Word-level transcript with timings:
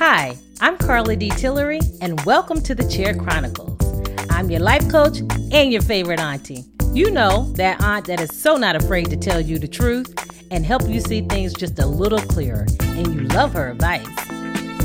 Hi, 0.00 0.34
I'm 0.62 0.78
Carla 0.78 1.14
D. 1.14 1.28
Tillery, 1.28 1.78
and 2.00 2.24
welcome 2.24 2.62
to 2.62 2.74
the 2.74 2.88
Chair 2.88 3.14
Chronicles. 3.14 3.78
I'm 4.30 4.50
your 4.50 4.60
life 4.60 4.90
coach 4.90 5.18
and 5.52 5.70
your 5.70 5.82
favorite 5.82 6.18
auntie. 6.18 6.64
You 6.94 7.10
know, 7.10 7.52
that 7.56 7.82
aunt 7.82 8.06
that 8.06 8.18
is 8.18 8.34
so 8.34 8.56
not 8.56 8.76
afraid 8.76 9.10
to 9.10 9.18
tell 9.18 9.42
you 9.42 9.58
the 9.58 9.68
truth 9.68 10.10
and 10.50 10.64
help 10.64 10.88
you 10.88 11.02
see 11.02 11.20
things 11.28 11.52
just 11.52 11.78
a 11.78 11.84
little 11.84 12.18
clearer, 12.18 12.66
and 12.80 13.08
you 13.08 13.20
love 13.28 13.52
her 13.52 13.72
advice. 13.72 14.08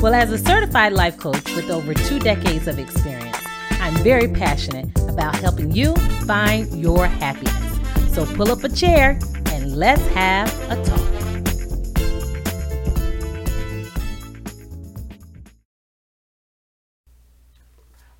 Well, 0.02 0.12
as 0.12 0.30
a 0.32 0.36
certified 0.36 0.92
life 0.92 1.16
coach 1.16 1.50
with 1.56 1.70
over 1.70 1.94
two 1.94 2.18
decades 2.18 2.68
of 2.68 2.78
experience, 2.78 3.38
I'm 3.70 3.94
very 4.04 4.28
passionate 4.28 4.90
about 5.08 5.34
helping 5.36 5.72
you 5.72 5.94
find 6.26 6.70
your 6.78 7.06
happiness. 7.06 8.14
So 8.14 8.26
pull 8.34 8.52
up 8.52 8.64
a 8.64 8.68
chair 8.68 9.18
and 9.46 9.76
let's 9.76 10.06
have 10.08 10.52
a 10.70 10.84
talk. 10.84 11.15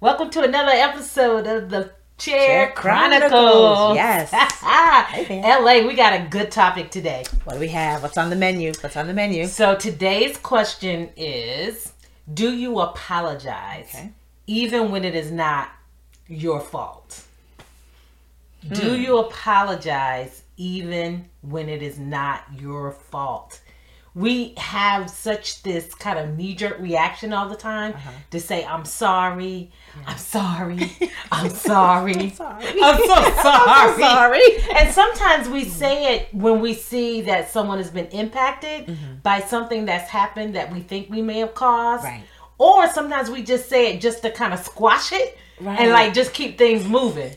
Welcome 0.06 0.30
to 0.30 0.42
another 0.45 0.70
episode 0.70 1.48
of 1.48 1.69
the 1.69 1.91
Chair, 2.16 2.46
Chair 2.46 2.73
Chronicles. 2.77 3.33
Chronicles. 3.33 3.96
Yes. 3.96 4.30
Hey, 5.27 5.42
LA, 5.42 5.84
we 5.84 5.96
got 5.96 6.12
a 6.12 6.29
good 6.29 6.52
topic 6.52 6.92
today. 6.92 7.24
What 7.42 7.55
do 7.55 7.59
we 7.59 7.66
have? 7.66 8.05
What's 8.05 8.16
on 8.16 8.30
the 8.30 8.37
menu? 8.37 8.73
What's 8.82 8.96
on 8.96 9.09
the 9.09 9.12
menu? 9.12 9.48
So 9.48 9.74
today's 9.74 10.37
question 10.37 11.10
is 11.16 11.92
Do 12.32 12.55
you 12.55 12.79
apologize 12.79 13.88
Okay. 13.92 14.12
even 14.46 14.92
when 14.92 15.05
it 15.05 15.16
is 15.16 15.32
not 15.32 15.70
your 16.29 16.60
fault? 16.60 17.24
Hmm. 18.65 18.74
Do 18.74 18.96
you 18.96 19.18
apologize 19.18 20.45
even 20.57 21.29
when 21.41 21.68
it 21.68 21.82
is 21.82 21.98
not 21.98 22.45
your 22.57 22.93
fault? 22.93 23.60
We 24.16 24.55
have 24.56 25.11
such 25.11 25.62
this 25.62 25.95
kind 25.95 26.19
of 26.19 26.37
knee 26.38 26.55
jerk 26.55 26.79
reaction 26.80 27.34
all 27.34 27.51
the 27.51 27.55
time 27.73 27.93
Uh-huh. 27.93 28.10
to 28.30 28.41
say, 28.41 28.65
I'm 28.65 28.87
sorry, 28.87 29.71
I'm 30.07 30.18
sorry, 30.18 30.79
I'm 31.30 31.51
sorry. 31.51 32.30
Sorry. 32.30 32.65
I'm 32.82 32.99
so 32.99 33.15
sorry. 33.15 33.68
I'm 33.68 33.95
so 33.95 34.01
sorry. 34.01 34.43
And 34.74 34.93
sometimes 34.95 35.49
we 35.51 35.65
say 35.65 36.15
it 36.16 36.32
when 36.32 36.60
we 36.60 36.73
see 36.73 37.21
that 37.23 37.51
someone 37.51 37.76
has 37.79 37.91
been 37.91 38.07
impacted 38.07 38.96
by 39.23 39.41
something 39.41 39.85
that's 39.85 40.09
happened 40.10 40.54
that 40.54 40.73
we 40.73 40.80
think 40.80 41.10
we 41.10 41.21
may 41.21 41.38
have 41.41 41.54
caused. 41.54 42.04
Right. 42.04 42.23
Or 42.59 42.88
sometimes 42.88 43.29
we 43.29 43.43
just 43.43 43.69
say 43.69 43.93
it 43.93 44.01
just 44.01 44.23
to 44.23 44.30
kind 44.30 44.54
of 44.54 44.60
squash 44.60 45.13
it 45.13 45.37
Right. 45.60 45.79
and 45.80 45.91
like 45.91 46.15
just 46.15 46.32
keep 46.32 46.57
things 46.59 46.85
moving. 46.87 47.35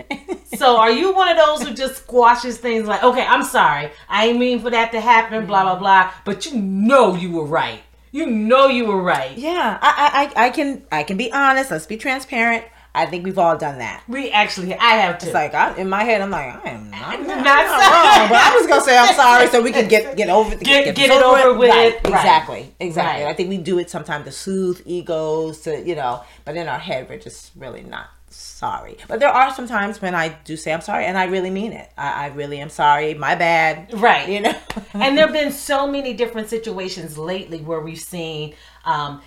So 0.57 0.77
are 0.77 0.91
you 0.91 1.13
one 1.13 1.29
of 1.29 1.37
those 1.37 1.67
who 1.67 1.73
just 1.73 1.97
squashes 1.97 2.57
things 2.57 2.87
like, 2.87 3.03
okay, 3.03 3.25
I'm 3.25 3.43
sorry. 3.43 3.91
I 4.07 4.27
ain't 4.27 4.39
mean 4.39 4.59
for 4.61 4.69
that 4.69 4.91
to 4.93 5.01
happen, 5.01 5.45
blah, 5.45 5.63
blah, 5.63 5.75
blah. 5.79 6.11
But 6.25 6.45
you 6.45 6.55
know 6.59 7.15
you 7.15 7.31
were 7.31 7.45
right. 7.45 7.81
You 8.11 8.25
know 8.25 8.67
you 8.67 8.85
were 8.87 9.01
right. 9.01 9.37
Yeah, 9.37 9.77
I, 9.81 10.31
I, 10.35 10.45
I 10.45 10.49
can, 10.49 10.83
I 10.91 11.03
can 11.03 11.15
be 11.17 11.31
honest. 11.31 11.69
Let's 11.69 11.85
be 11.85 11.97
transparent. 11.97 12.65
I 12.95 13.05
think 13.05 13.23
we've 13.23 13.37
all 13.37 13.55
done 13.55 13.77
that. 13.77 14.01
We 14.07 14.31
actually, 14.31 14.73
I 14.73 14.95
have 14.95 15.19
to. 15.19 15.27
It's 15.27 15.33
like 15.35 15.53
I, 15.53 15.75
in 15.77 15.87
my 15.89 16.03
head, 16.03 16.21
I'm 16.21 16.31
like, 16.31 16.65
I 16.65 16.69
am 16.71 16.89
not, 16.89 17.01
I'm 17.03 17.27
Not 17.27 17.27
not, 17.27 17.37
I'm 17.37 17.43
not 17.43 17.81
sorry. 17.83 18.19
wrong, 18.21 18.29
but 18.29 18.37
I'm 18.41 18.53
just 18.53 18.67
gonna 18.69 18.81
say 18.81 18.97
I'm 18.97 19.13
sorry 19.13 19.47
so 19.47 19.61
we 19.61 19.71
can 19.71 19.87
get 19.87 20.17
get 20.17 20.27
over 20.29 20.55
Get- 20.55 20.85
this 20.85 20.95
get 20.95 21.11
it 21.15 21.21
over 21.21 21.53
with. 21.53 21.69
Right, 21.69 21.93
Right. 22.03 22.05
Exactly, 22.15 22.75
exactly. 22.79 23.25
Right. 23.25 23.29
I 23.29 23.35
think 23.35 23.49
we 23.49 23.57
do 23.59 23.77
it 23.77 23.91
sometimes 23.91 24.25
to 24.25 24.31
soothe 24.31 24.81
egos, 24.85 25.59
to 25.61 25.79
you 25.87 25.93
know, 25.95 26.23
but 26.45 26.57
in 26.57 26.67
our 26.67 26.79
head 26.79 27.07
we're 27.07 27.19
just 27.19 27.51
really 27.55 27.83
not 27.83 28.07
sorry. 28.29 28.97
But 29.07 29.19
there 29.19 29.29
are 29.29 29.53
some 29.53 29.67
times 29.67 30.01
when 30.01 30.15
I 30.15 30.29
do 30.43 30.57
say 30.57 30.73
I'm 30.73 30.81
sorry, 30.81 31.05
and 31.05 31.17
I 31.17 31.25
really 31.25 31.49
mean 31.49 31.73
it. 31.73 31.89
I, 31.97 32.25
I 32.25 32.27
really 32.27 32.59
am 32.59 32.69
sorry. 32.69 33.13
My 33.13 33.35
bad. 33.35 33.93
Right. 33.93 34.29
You 34.29 34.41
know. 34.41 34.55
and 34.93 35.17
there 35.17 35.25
have 35.25 35.33
been 35.33 35.51
so 35.51 35.87
many 35.87 36.13
different 36.13 36.49
situations 36.49 37.17
lately 37.17 37.59
where 37.59 37.79
we've 37.79 37.99
seen 37.99 38.55
um, 38.85 39.21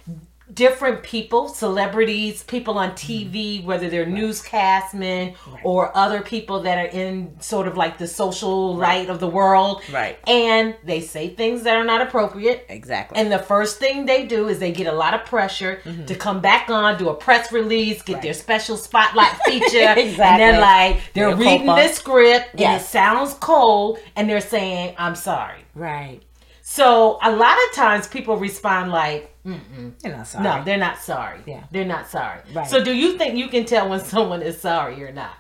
different 0.53 1.03
people, 1.03 1.49
celebrities, 1.49 2.43
people 2.45 2.79
on 2.79 2.91
mm-hmm. 2.91 3.33
TV, 3.33 3.65
whether 3.65 3.89
they're 3.89 4.07
newscastmen 4.07 5.35
or 5.63 5.97
other 5.97 6.21
people 6.23 6.61
that 6.61 6.79
are 6.79 6.89
in 6.89 7.41
sort 7.41 7.69
of 7.69 7.77
like 7.77 7.99
the 7.99 8.07
social 8.07 8.75
light 8.75 9.09
of 9.09 9.21
the 9.21 9.29
world. 9.29 9.83
Right. 9.93 10.19
And 10.27 10.77
they 10.85 11.01
say 11.01 11.29
things 11.31 11.63
that 11.63 11.77
are 11.77 11.85
not 11.85 12.01
appropriate. 12.01 12.67
exactly. 12.69 13.19
And 13.19 13.31
the 13.31 13.39
first 13.39 13.79
thing 13.79 14.07
they 14.07 14.27
do 14.27 14.49
is 14.49 14.59
they 14.59 14.73
get 14.73 14.87
a 14.87 14.93
lot 14.93 15.15
of 15.15 15.25
pressure 15.25 15.81
mm-hmm. 15.85 16.07
to 16.07 16.15
come 16.15 16.41
back 16.41 16.69
on, 16.71 16.99
do 16.99 17.09
a 17.09 17.15
press 17.15 17.53
release, 17.53 18.03
get 18.03 18.23
their 18.23 18.35
special 18.35 18.77
spotlight 18.77 19.37
feature. 19.45 19.79
And 19.79 20.19
they're 20.19 20.61
like 20.61 21.01
they're 21.15 21.29
Their 21.29 21.37
reading 21.37 21.67
copa. 21.67 21.83
the 21.83 21.89
script 21.95 22.61
and 22.61 22.81
it 22.81 22.85
sounds 22.85 23.35
cold 23.35 23.99
and 24.17 24.29
they're 24.29 24.41
saying, 24.41 24.95
I'm 24.99 25.15
sorry. 25.15 25.61
right. 25.75 26.21
So 26.65 27.19
a 27.23 27.31
lot 27.31 27.59
of 27.69 27.75
times 27.75 28.09
people 28.09 28.37
respond 28.37 28.93
like, 28.93 29.32
Mm-mm. 29.47 29.93
You're 30.05 30.17
not 30.17 30.27
sorry. 30.29 30.45
no, 30.45 30.63
they're 30.65 30.79
not 30.79 30.99
sorry. 30.99 31.41
Yeah. 31.47 31.65
They're 31.73 31.85
not 31.85 32.09
sorry. 32.09 32.41
Right. 32.55 32.67
So 32.67 32.83
do 32.83 32.95
you 32.95 33.19
think 33.19 33.37
you 33.37 33.49
can 33.49 33.65
tell 33.65 33.89
when 33.89 34.01
someone 34.05 34.43
is 34.43 34.61
sorry 34.61 35.03
or 35.03 35.13
not? 35.13 35.35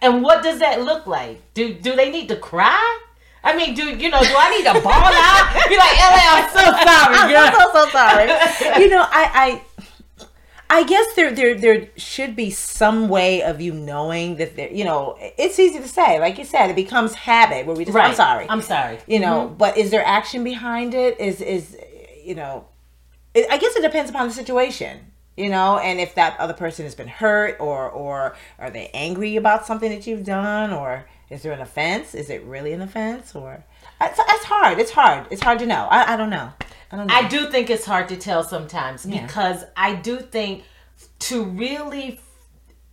And 0.00 0.22
what 0.22 0.42
does 0.42 0.58
that 0.58 0.82
look 0.82 1.06
like? 1.06 1.40
Do 1.54 1.74
do 1.74 1.94
they 1.94 2.10
need 2.10 2.28
to 2.28 2.36
cry? 2.36 3.00
I 3.44 3.56
mean, 3.56 3.74
do 3.74 3.84
you 3.84 4.10
know? 4.10 4.20
Do 4.20 4.34
I 4.36 4.50
need 4.50 4.64
to 4.66 4.80
bawl 4.82 4.92
out? 4.94 5.68
Be 5.68 5.76
like, 5.76 5.96
LA, 5.98 6.22
I'm 6.30 6.50
so 6.50 6.64
sorry, 6.84 7.32
girl. 7.32 7.46
I'm 7.46 7.72
so 7.72 7.84
so 7.84 7.90
sorry. 7.90 8.80
you 8.82 8.88
know, 8.88 9.02
I, 9.02 9.62
I 10.70 10.78
I 10.78 10.84
guess 10.84 11.14
there 11.14 11.32
there 11.32 11.54
there 11.54 11.88
should 11.96 12.34
be 12.34 12.50
some 12.50 13.08
way 13.08 13.42
of 13.42 13.60
you 13.60 13.72
knowing 13.74 14.36
that 14.36 14.56
there 14.56 14.72
you 14.72 14.84
know, 14.84 15.16
it's 15.20 15.58
easy 15.58 15.78
to 15.78 15.88
say. 15.88 16.18
Like 16.18 16.38
you 16.38 16.44
said, 16.44 16.70
it 16.70 16.76
becomes 16.76 17.14
habit 17.14 17.66
where 17.66 17.76
we 17.76 17.84
just 17.84 17.96
I'm 17.96 18.14
sorry. 18.14 18.46
I'm 18.48 18.62
sorry. 18.62 18.98
you 19.06 19.20
know, 19.20 19.46
mm-hmm. 19.46 19.54
but 19.54 19.76
is 19.76 19.90
there 19.90 20.04
action 20.04 20.44
behind 20.44 20.94
it? 20.94 21.20
Is 21.20 21.40
is 21.40 21.76
you 22.24 22.34
know, 22.34 22.66
it, 23.34 23.46
I 23.50 23.58
guess 23.58 23.74
it 23.76 23.82
depends 23.82 24.10
upon 24.10 24.28
the 24.28 24.34
situation. 24.34 25.06
You 25.36 25.48
know, 25.48 25.78
and 25.78 25.98
if 25.98 26.14
that 26.16 26.38
other 26.38 26.52
person 26.52 26.84
has 26.84 26.94
been 26.94 27.08
hurt, 27.08 27.56
or 27.58 27.88
or 27.88 28.36
are 28.58 28.70
they 28.70 28.90
angry 28.92 29.36
about 29.36 29.64
something 29.66 29.90
that 29.90 30.06
you've 30.06 30.24
done, 30.24 30.72
or 30.74 31.06
is 31.30 31.42
there 31.42 31.52
an 31.52 31.62
offense? 31.62 32.14
Is 32.14 32.28
it 32.28 32.42
really 32.44 32.74
an 32.74 32.82
offense, 32.82 33.34
or 33.34 33.64
it's, 33.98 34.18
it's 34.18 34.44
hard. 34.44 34.78
It's 34.78 34.90
hard. 34.90 35.26
It's 35.30 35.40
hard 35.42 35.58
to 35.60 35.66
know. 35.66 35.88
I, 35.90 36.12
I 36.12 36.16
don't 36.18 36.28
know. 36.28 36.50
I 36.90 36.96
don't 36.96 37.06
know. 37.06 37.14
I 37.14 37.26
do 37.28 37.50
think 37.50 37.70
it's 37.70 37.86
hard 37.86 38.08
to 38.10 38.16
tell 38.16 38.44
sometimes 38.44 39.06
Yeah. 39.06 39.24
because 39.26 39.64
I 39.74 39.94
do 39.94 40.18
think 40.18 40.64
to 41.20 41.44
really 41.44 42.20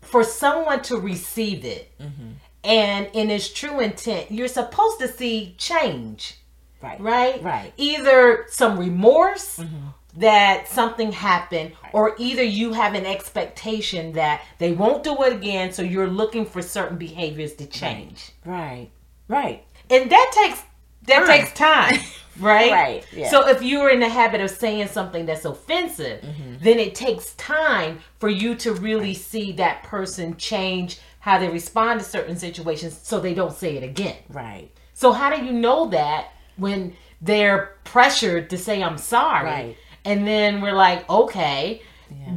for 0.02 0.24
someone 0.24 0.82
to 0.84 0.96
receive 0.98 1.66
it 1.66 1.92
Mm-hmm. 2.00 2.30
and 2.64 3.10
in 3.12 3.30
its 3.30 3.52
true 3.52 3.82
intent, 3.82 4.32
you're 4.32 4.48
supposed 4.48 5.00
to 5.00 5.10
see 5.10 5.56
change, 5.58 6.36
right. 6.82 7.00
right? 7.02 7.44
Right. 7.44 7.74
Either 7.76 8.46
some 8.50 8.80
remorse 8.80 9.58
Mm-hmm. 9.58 9.88
That 10.20 10.68
something 10.68 11.12
happened, 11.12 11.72
or 11.94 12.16
either 12.18 12.44
you 12.44 12.74
have 12.74 12.94
an 12.94 13.06
expectation 13.06 14.14
that 14.14 14.42
they 14.58 14.72
won't 14.74 15.04
do 15.04 15.16
it 15.24 15.34
again, 15.34 15.72
so 15.72 15.82
you're 15.82 16.08
looking 16.08 16.46
for 16.46 16.62
certain 16.62 16.98
behaviors 16.98 17.54
to 17.56 17.66
change. 17.66 18.32
Right. 18.46 18.90
Right. 19.28 19.64
and 19.90 20.10
that 20.12 20.32
takes 20.34 20.64
that 21.04 21.20
Time. 21.26 21.28
takes 21.28 21.54
time 21.54 22.00
right 22.40 22.72
Right, 22.72 23.06
yeah. 23.14 23.30
so 23.30 23.48
if 23.48 23.62
you're 23.62 23.90
in 23.90 24.00
the 24.00 24.10
habit 24.10 24.42
of 24.42 24.50
saying 24.50 24.88
something 24.88 25.26
that's 25.26 25.46
offensive 25.46 26.22
Mm-hmm. 26.22 26.56
then 26.64 26.78
it 26.80 26.94
takes 26.96 27.34
time 27.36 28.00
for 28.20 28.30
you 28.30 28.56
to 28.56 28.74
really 28.74 29.14
see 29.14 29.52
that 29.54 29.84
person 29.84 30.36
change 30.38 31.00
how 31.20 31.38
they 31.40 31.48
respond 31.50 32.00
to 32.00 32.06
certain 32.06 32.36
situations 32.38 33.00
so 33.02 33.20
they 33.20 33.34
don't 33.34 33.54
say 33.54 33.78
it 33.78 33.84
again 33.84 34.18
Right. 34.30 34.70
so 34.94 35.12
how 35.12 35.30
do 35.36 35.44
you 35.46 35.52
know 35.54 35.88
that 35.90 36.30
when 36.58 36.94
they're 37.22 37.76
pressured 37.84 38.50
to 38.50 38.58
say 38.58 38.82
i'm 38.84 38.98
sorry 38.98 39.46
Right. 39.46 39.78
And 40.10 40.28
then 40.28 40.62
we're 40.62 40.74
like 40.74 41.10
okay 41.10 41.82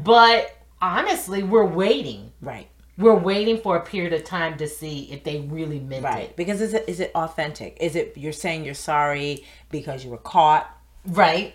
but 0.04 0.56
honestly 0.80 1.42
we're 1.42 1.64
waiting 1.64 2.32
Right. 2.40 2.68
we're 2.98 3.14
waiting 3.14 3.58
for 3.58 3.76
a 3.76 3.80
period 3.80 4.12
of 4.12 4.24
time 4.24 4.58
to 4.58 4.66
see 4.68 5.10
if 5.12 5.24
they 5.24 5.40
really 5.40 5.80
meant 5.80 6.04
Right. 6.04 6.24
it 6.30 6.36
Because 6.36 6.60
is 6.60 6.74
it 6.74 6.84
is 6.88 7.00
it 7.00 7.10
authentic? 7.14 7.76
Is 7.80 7.96
it 7.96 8.12
you're 8.16 8.32
saying 8.32 8.64
you're 8.64 8.74
sorry 8.74 9.44
because 9.70 10.04
you 10.04 10.10
were 10.10 10.18
caught? 10.18 10.64
Right. 11.06 11.54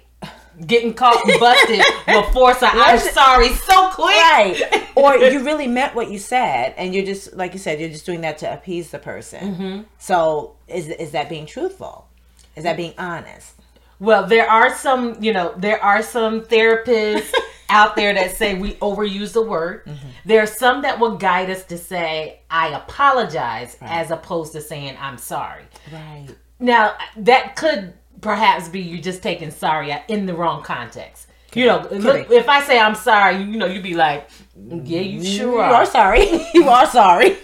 Getting 0.65 0.93
caught 0.95 1.23
and 1.29 1.39
busted 1.39 1.83
before 2.07 2.55
so 2.55 2.67
I'm 2.71 2.97
sorry 2.99 3.49
so 3.49 3.89
quick. 3.91 4.07
Right. 4.07 4.89
or 4.95 5.17
you 5.17 5.43
really 5.45 5.67
meant 5.67 5.93
what 5.93 6.09
you 6.09 6.17
said 6.17 6.73
and 6.77 6.95
you're 6.95 7.05
just 7.05 7.35
like 7.35 7.53
you 7.53 7.59
said, 7.59 7.79
you're 7.79 7.89
just 7.97 8.05
doing 8.07 8.21
that 8.21 8.37
to 8.39 8.51
appease 8.51 8.89
the 8.89 8.97
person. 8.99 9.55
Mm-hmm. 9.55 9.81
So 9.99 10.55
is 10.67 10.87
is 10.89 11.11
that 11.11 11.29
being 11.29 11.45
truthful? 11.45 12.07
Is 12.55 12.63
that 12.63 12.75
being 12.77 12.95
honest? 12.97 13.53
Well, 13.99 14.27
there 14.27 14.49
are 14.49 14.73
some, 14.75 15.21
you 15.21 15.33
know, 15.33 15.53
there 15.57 15.83
are 15.83 16.03
some 16.03 16.41
therapists 16.41 17.33
out 17.69 17.95
there 17.95 18.13
that 18.13 18.35
say 18.37 18.53
we 18.53 18.73
overuse 18.75 19.33
the 19.33 19.41
word. 19.41 19.85
Mm-hmm. 19.85 20.07
There 20.25 20.41
are 20.41 20.47
some 20.47 20.81
that 20.83 20.99
will 20.99 21.17
guide 21.17 21.49
us 21.49 21.63
to 21.65 21.77
say 21.77 22.41
I 22.49 22.69
apologize 22.69 23.77
as 23.81 24.11
opposed 24.11 24.53
to 24.53 24.61
saying 24.61 24.95
I'm 24.99 25.17
sorry. 25.17 25.63
Right. 25.91 26.27
Now, 26.59 26.95
that 27.17 27.55
could 27.55 27.93
perhaps 28.21 28.67
be 28.69 28.81
you 28.81 28.99
just 28.99 29.21
taking 29.21 29.51
sorry 29.51 29.95
in 30.07 30.25
the 30.25 30.33
wrong 30.33 30.63
context. 30.63 31.27
You 31.53 31.65
know, 31.65 31.87
look, 31.91 32.29
if 32.29 32.47
I 32.49 32.61
say 32.61 32.79
I'm 32.79 32.93
sorry, 32.93 33.37
you 33.37 33.57
know, 33.57 33.65
you'd 33.65 33.81
be 33.81 33.95
like, 33.95 34.29
yeah, 34.55 34.99
you 34.99 35.23
sure 35.23 35.53
You 35.53 35.59
are. 35.59 35.73
are 35.75 35.85
sorry. 35.85 36.45
you 36.53 36.67
are 36.67 36.85
sorry. 36.85 37.37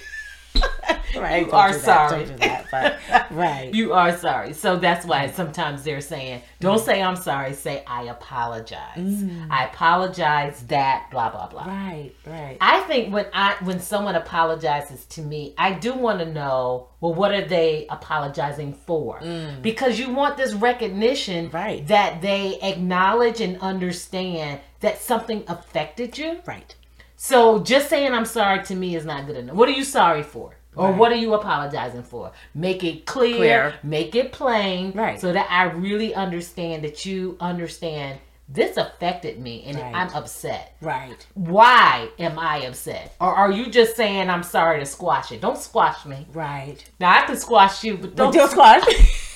right. 1.16 1.46
You 1.46 1.52
are 1.52 1.72
that, 1.72 1.82
sorry. 1.82 2.26
That. 2.26 3.30
Right. 3.32 3.74
You 3.80 3.94
are 3.94 4.16
sorry. 4.18 4.54
So 4.54 4.78
that's 4.78 5.06
why 5.06 5.30
sometimes 5.32 5.84
they're 5.84 6.02
saying, 6.02 6.42
don't 6.60 6.80
say 6.80 7.02
I'm 7.02 7.16
sorry, 7.16 7.54
say 7.54 7.84
I 7.88 8.04
apologize. 8.04 9.24
I 9.50 9.66
apologize 9.66 10.64
that 10.68 11.08
blah 11.12 11.30
blah 11.30 11.48
blah. 11.48 11.66
right. 11.66 12.12
Right. 12.26 12.58
I 12.62 12.82
think 12.82 13.14
when 13.14 13.26
I 13.34 13.56
when 13.64 13.80
someone 13.80 14.16
apologizes 14.16 15.06
to 15.08 15.22
me, 15.22 15.54
I 15.58 15.74
do 15.74 15.94
want 15.94 16.20
to 16.20 16.26
know, 16.26 16.88
well, 17.02 17.14
what 17.14 17.32
are 17.32 17.46
they 17.46 17.86
apologizing 17.90 18.74
for? 18.74 19.20
Because 19.62 20.00
you 20.00 20.12
want 20.14 20.38
this 20.38 20.54
recognition 20.54 21.50
Right. 21.52 21.86
that 21.88 22.22
they 22.22 22.60
acknowledge 22.62 23.40
and 23.42 23.60
understand 23.62 24.62
that 24.82 25.00
something 25.02 25.44
affected 25.48 26.18
you. 26.18 26.40
right. 26.46 26.76
So 27.24 27.60
just 27.60 27.88
saying 27.90 28.14
I'm 28.14 28.26
sorry 28.26 28.66
to 28.66 28.76
me 28.76 28.98
is 28.98 29.06
not 29.06 29.28
good 29.28 29.38
enough. 29.38 29.56
What 29.56 29.70
are 29.70 29.72
you 29.72 29.86
sorry 29.86 30.24
for? 30.24 30.58
Or 30.76 30.90
Right. 30.90 30.98
what 30.98 31.10
are 31.14 31.16
you 31.16 31.34
apologizing 31.36 32.04
for? 32.04 32.34
Make 32.54 32.84
it 32.84 33.06
clear, 33.06 33.38
Clear. 33.38 33.74
make 33.82 34.14
it 34.14 34.34
plain, 34.34 34.92
Right. 34.94 35.22
so 35.22 35.32
that 35.32 35.48
I 35.50 35.64
really 35.72 36.14
understand 36.14 36.84
that 36.84 37.06
you 37.06 37.38
understand 37.40 38.20
this 38.50 38.76
affected 38.76 39.40
me 39.40 39.64
and 39.66 39.78
Right. 39.80 39.96
I'm 39.96 40.14
upset. 40.14 40.76
Right. 40.82 41.26
Why 41.34 42.10
am 42.20 42.38
I 42.38 42.66
upset? 42.66 43.16
Or 43.22 43.34
are 43.34 43.50
you 43.50 43.68
just 43.68 43.96
saying 43.96 44.30
I'm 44.30 44.44
sorry 44.44 44.82
to 44.82 44.86
squash 44.86 45.32
it? 45.32 45.40
Don't 45.40 45.58
squash 45.58 46.06
me. 46.06 46.28
Right. 46.34 46.84
Now 47.00 47.18
I 47.18 47.22
can 47.26 47.38
squash 47.38 47.86
you, 47.86 47.96
but 47.96 48.18
don't 48.18 48.34
Don't 48.34 48.52
squash. 48.52 48.84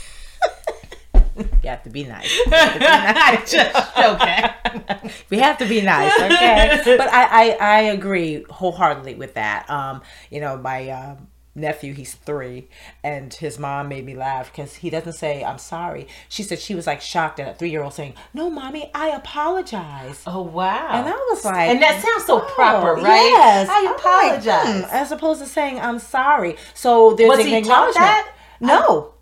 you 1.68 1.72
have 1.72 1.84
to 1.84 1.90
be 1.90 2.06
nice. 2.06 2.34
just 3.52 3.98
okay. 3.98 5.12
we 5.30 5.40
have 5.40 5.58
to 5.58 5.66
be 5.66 5.82
nice, 5.82 6.14
okay? 6.16 6.82
but 6.98 7.10
I, 7.12 7.26
I, 7.26 7.58
I 7.60 7.80
agree 7.82 8.46
wholeheartedly 8.50 9.16
with 9.16 9.34
that. 9.34 9.70
Um, 9.70 10.02
you 10.32 10.40
know, 10.40 10.56
my 10.56 10.90
um, 10.90 11.28
nephew, 11.56 11.94
he's 11.94 12.14
three, 12.14 12.70
and 13.04 13.34
his 13.34 13.60
mom 13.60 13.90
made 13.90 14.06
me 14.06 14.16
laugh 14.16 14.50
because 14.50 14.76
he 14.76 14.90
doesn't 14.90 15.12
say 15.12 15.44
I'm 15.44 15.58
sorry. 15.58 16.08
She 16.30 16.42
said 16.42 16.60
she 16.60 16.74
was 16.74 16.88
like 16.88 17.02
shocked 17.02 17.42
at 17.42 17.50
a 17.50 17.54
three 17.54 17.70
year 17.70 17.84
old 17.84 17.94
saying, 17.94 18.14
"No, 18.34 18.50
mommy, 18.50 18.90
I 18.96 19.10
apologize." 19.10 20.24
Oh 20.26 20.44
wow. 20.44 20.92
And 20.94 21.06
I 21.10 21.12
was 21.12 21.44
like, 21.44 21.70
And 21.70 21.82
that 21.82 22.02
sounds 22.02 22.26
so 22.26 22.44
oh, 22.44 22.54
proper, 22.56 22.94
right? 22.94 23.30
Yes, 23.30 23.68
I 23.70 23.84
like, 23.84 23.98
apologize. 23.98 24.86
hmm, 24.86 24.96
as 24.96 25.12
opposed 25.12 25.42
to 25.42 25.48
saying 25.48 25.82
I'm 25.82 26.00
sorry. 26.00 26.56
So 26.74 27.14
there's 27.14 27.28
Was 27.28 27.46
an 27.46 27.54
acknowledgement. 27.54 28.26
No, 28.62 29.14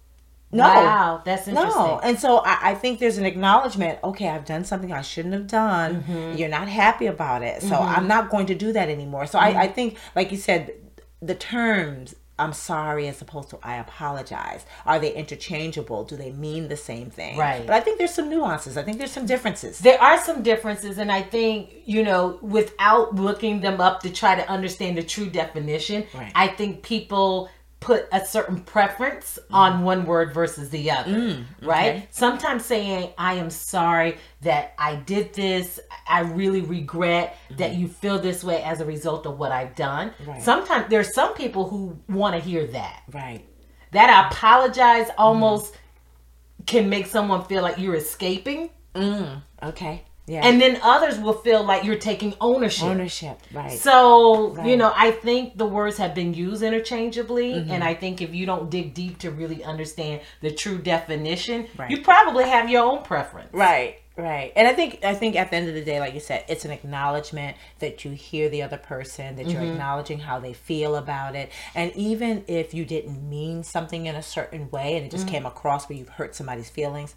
no. 0.51 0.63
Wow, 0.63 1.21
that's 1.25 1.47
interesting. 1.47 1.81
No, 1.81 1.99
and 2.03 2.17
so 2.19 2.37
I, 2.37 2.71
I 2.71 2.75
think 2.75 2.99
there's 2.99 3.17
an 3.17 3.25
acknowledgement. 3.25 3.99
Okay, 4.03 4.29
I've 4.29 4.45
done 4.45 4.63
something 4.63 4.91
I 4.91 5.01
shouldn't 5.01 5.33
have 5.33 5.47
done. 5.47 6.03
Mm-hmm. 6.03 6.37
You're 6.37 6.49
not 6.49 6.67
happy 6.67 7.07
about 7.07 7.43
it, 7.43 7.61
so 7.61 7.75
I'm 7.75 8.07
not 8.07 8.29
going 8.29 8.45
to 8.47 8.55
do 8.55 8.71
that 8.73 8.89
anymore. 8.89 9.25
So 9.25 9.39
I, 9.39 9.49
Mm-hmm. 9.49 9.57
I 9.59 9.67
think, 9.67 9.97
like 10.15 10.31
you 10.31 10.37
said, 10.37 10.71
the 11.21 11.35
terms 11.35 12.15
"I'm 12.37 12.51
sorry" 12.53 13.07
as 13.07 13.21
opposed 13.21 13.49
to 13.51 13.59
"I 13.63 13.77
apologize" 13.77 14.65
are 14.85 14.99
they 14.99 15.13
interchangeable? 15.13 16.03
Do 16.03 16.15
they 16.17 16.31
mean 16.31 16.67
the 16.67 16.77
same 16.77 17.09
thing? 17.09 17.37
Right. 17.37 17.65
But 17.65 17.75
I 17.75 17.79
think 17.79 17.97
there's 17.97 18.13
some 18.13 18.29
nuances. 18.29 18.77
I 18.77 18.83
think 18.83 18.97
there's 18.97 19.11
some 19.11 19.25
differences. 19.25 19.79
There 19.79 20.01
are 20.01 20.17
some 20.23 20.43
differences, 20.43 20.97
and 20.97 21.11
I 21.11 21.21
think, 21.21 21.73
you 21.85 22.03
know, 22.03 22.37
without 22.41 23.15
looking 23.15 23.61
them 23.61 23.79
up 23.81 24.01
to 24.03 24.09
try 24.09 24.35
to 24.35 24.49
understand 24.49 24.97
the 24.97 25.03
true 25.03 25.29
definition, 25.29 26.05
Right. 26.13 26.31
I 26.35 26.47
think 26.49 26.83
people 26.83 27.49
put 27.79 28.07
a 28.11 28.25
certain 28.25 28.61
preference 28.61 29.37
on 29.51 29.83
one 29.83 30.05
word 30.05 30.33
versus 30.33 30.69
the 30.69 30.89
other, 30.89 31.11
mm, 31.11 31.45
right? 31.61 31.95
okay. 31.95 32.07
Sometimes 32.09 32.65
saying, 32.65 33.11
I 33.17 33.35
am 33.35 33.49
sorry 33.49 34.17
that 34.41 34.73
I 34.79 34.95
did 34.95 35.33
this, 35.33 35.79
I 36.07 36.21
really 36.21 36.61
regret 36.61 37.37
that 37.57 37.71
mm-hmm. 37.71 37.81
you 37.81 37.87
feel 37.87 38.17
this 38.19 38.43
way 38.43 38.63
as 38.63 38.81
a 38.81 38.85
result 38.85 39.25
of 39.25 39.37
what 39.37 39.51
I've 39.51 39.75
done. 39.75 40.13
Right. 40.25 40.41
Sometimes 40.41 40.89
there's 40.89 41.13
some 41.13 41.35
people 41.35 41.69
who 41.69 41.99
want 42.09 42.35
to 42.35 42.41
hear 42.41 42.65
that. 42.67 43.03
right. 43.13 43.45
That 43.91 44.09
I 44.09 44.27
apologize 44.27 45.09
almost 45.17 45.73
can 46.65 46.89
make 46.89 47.05
someone 47.05 47.45
feel 47.45 47.61
like 47.61 47.77
you're 47.77 47.95
escaping. 47.95 48.71
Mm, 48.93 49.41
okay. 49.63 50.03
Yeah. 50.27 50.41
And 50.43 50.59
then 50.59 50.79
others 50.81 51.19
will 51.19 51.33
feel 51.33 51.63
like 51.63 51.83
you're 51.83 51.97
taking 51.99 52.33
ownership. 52.41 52.85
ownership. 52.85 53.39
Right. 53.53 53.71
So, 53.77 54.59
you 54.65 54.75
know, 54.75 54.91
I 54.95 55.11
think 55.11 55.55
the 55.55 55.67
words 55.67 55.97
have 55.97 56.15
been 56.15 56.33
used 56.33 56.63
interchangeably. 56.63 57.53
Mm-hmm. 57.53 57.71
And 57.71 57.83
I 57.83 57.93
think 57.93 58.21
if 58.21 58.33
you 58.33 58.47
don't 58.47 58.71
dig 58.71 58.95
deep 58.95 59.19
to 59.19 59.29
really 59.29 59.63
understand 59.63 60.21
the 60.41 60.51
true 60.51 60.79
definition, 60.79 61.67
Right. 61.77 61.91
you 61.91 62.01
probably 62.01 62.45
have 62.45 62.69
your 62.69 62.83
own 62.83 63.03
preference. 63.03 63.49
Right, 63.53 63.97
right. 64.17 64.51
And 64.55 64.67
I 64.67 64.73
think 64.73 65.03
I 65.03 65.13
think 65.13 65.35
at 65.35 65.51
the 65.51 65.57
end 65.57 65.67
of 65.69 65.75
the 65.75 65.83
day, 65.83 65.99
like 65.99 66.15
you 66.15 66.19
said, 66.19 66.43
it's 66.47 66.65
an 66.65 66.71
acknowledgement 66.71 67.55
that 67.79 68.03
you 68.03 68.11
hear 68.11 68.49
the 68.49 68.63
other 68.63 68.77
person, 68.77 69.35
that 69.35 69.47
you're 69.47 69.61
acknowledging 69.61 70.19
how 70.19 70.39
they 70.39 70.53
feel 70.53 70.95
about 70.95 71.35
it. 71.35 71.51
And 71.75 71.91
even 71.95 72.43
if 72.47 72.73
you 72.73 72.83
didn't 72.83 73.29
mean 73.29 73.63
something 73.63 74.07
in 74.07 74.15
a 74.15 74.23
certain 74.23 74.71
way 74.71 74.97
and 74.97 75.05
it 75.05 75.11
just 75.11 75.27
came 75.27 75.45
across 75.45 75.87
where 75.87 75.97
you've 75.99 76.09
hurt 76.09 76.35
somebody's 76.35 76.69
feelings, 76.69 77.13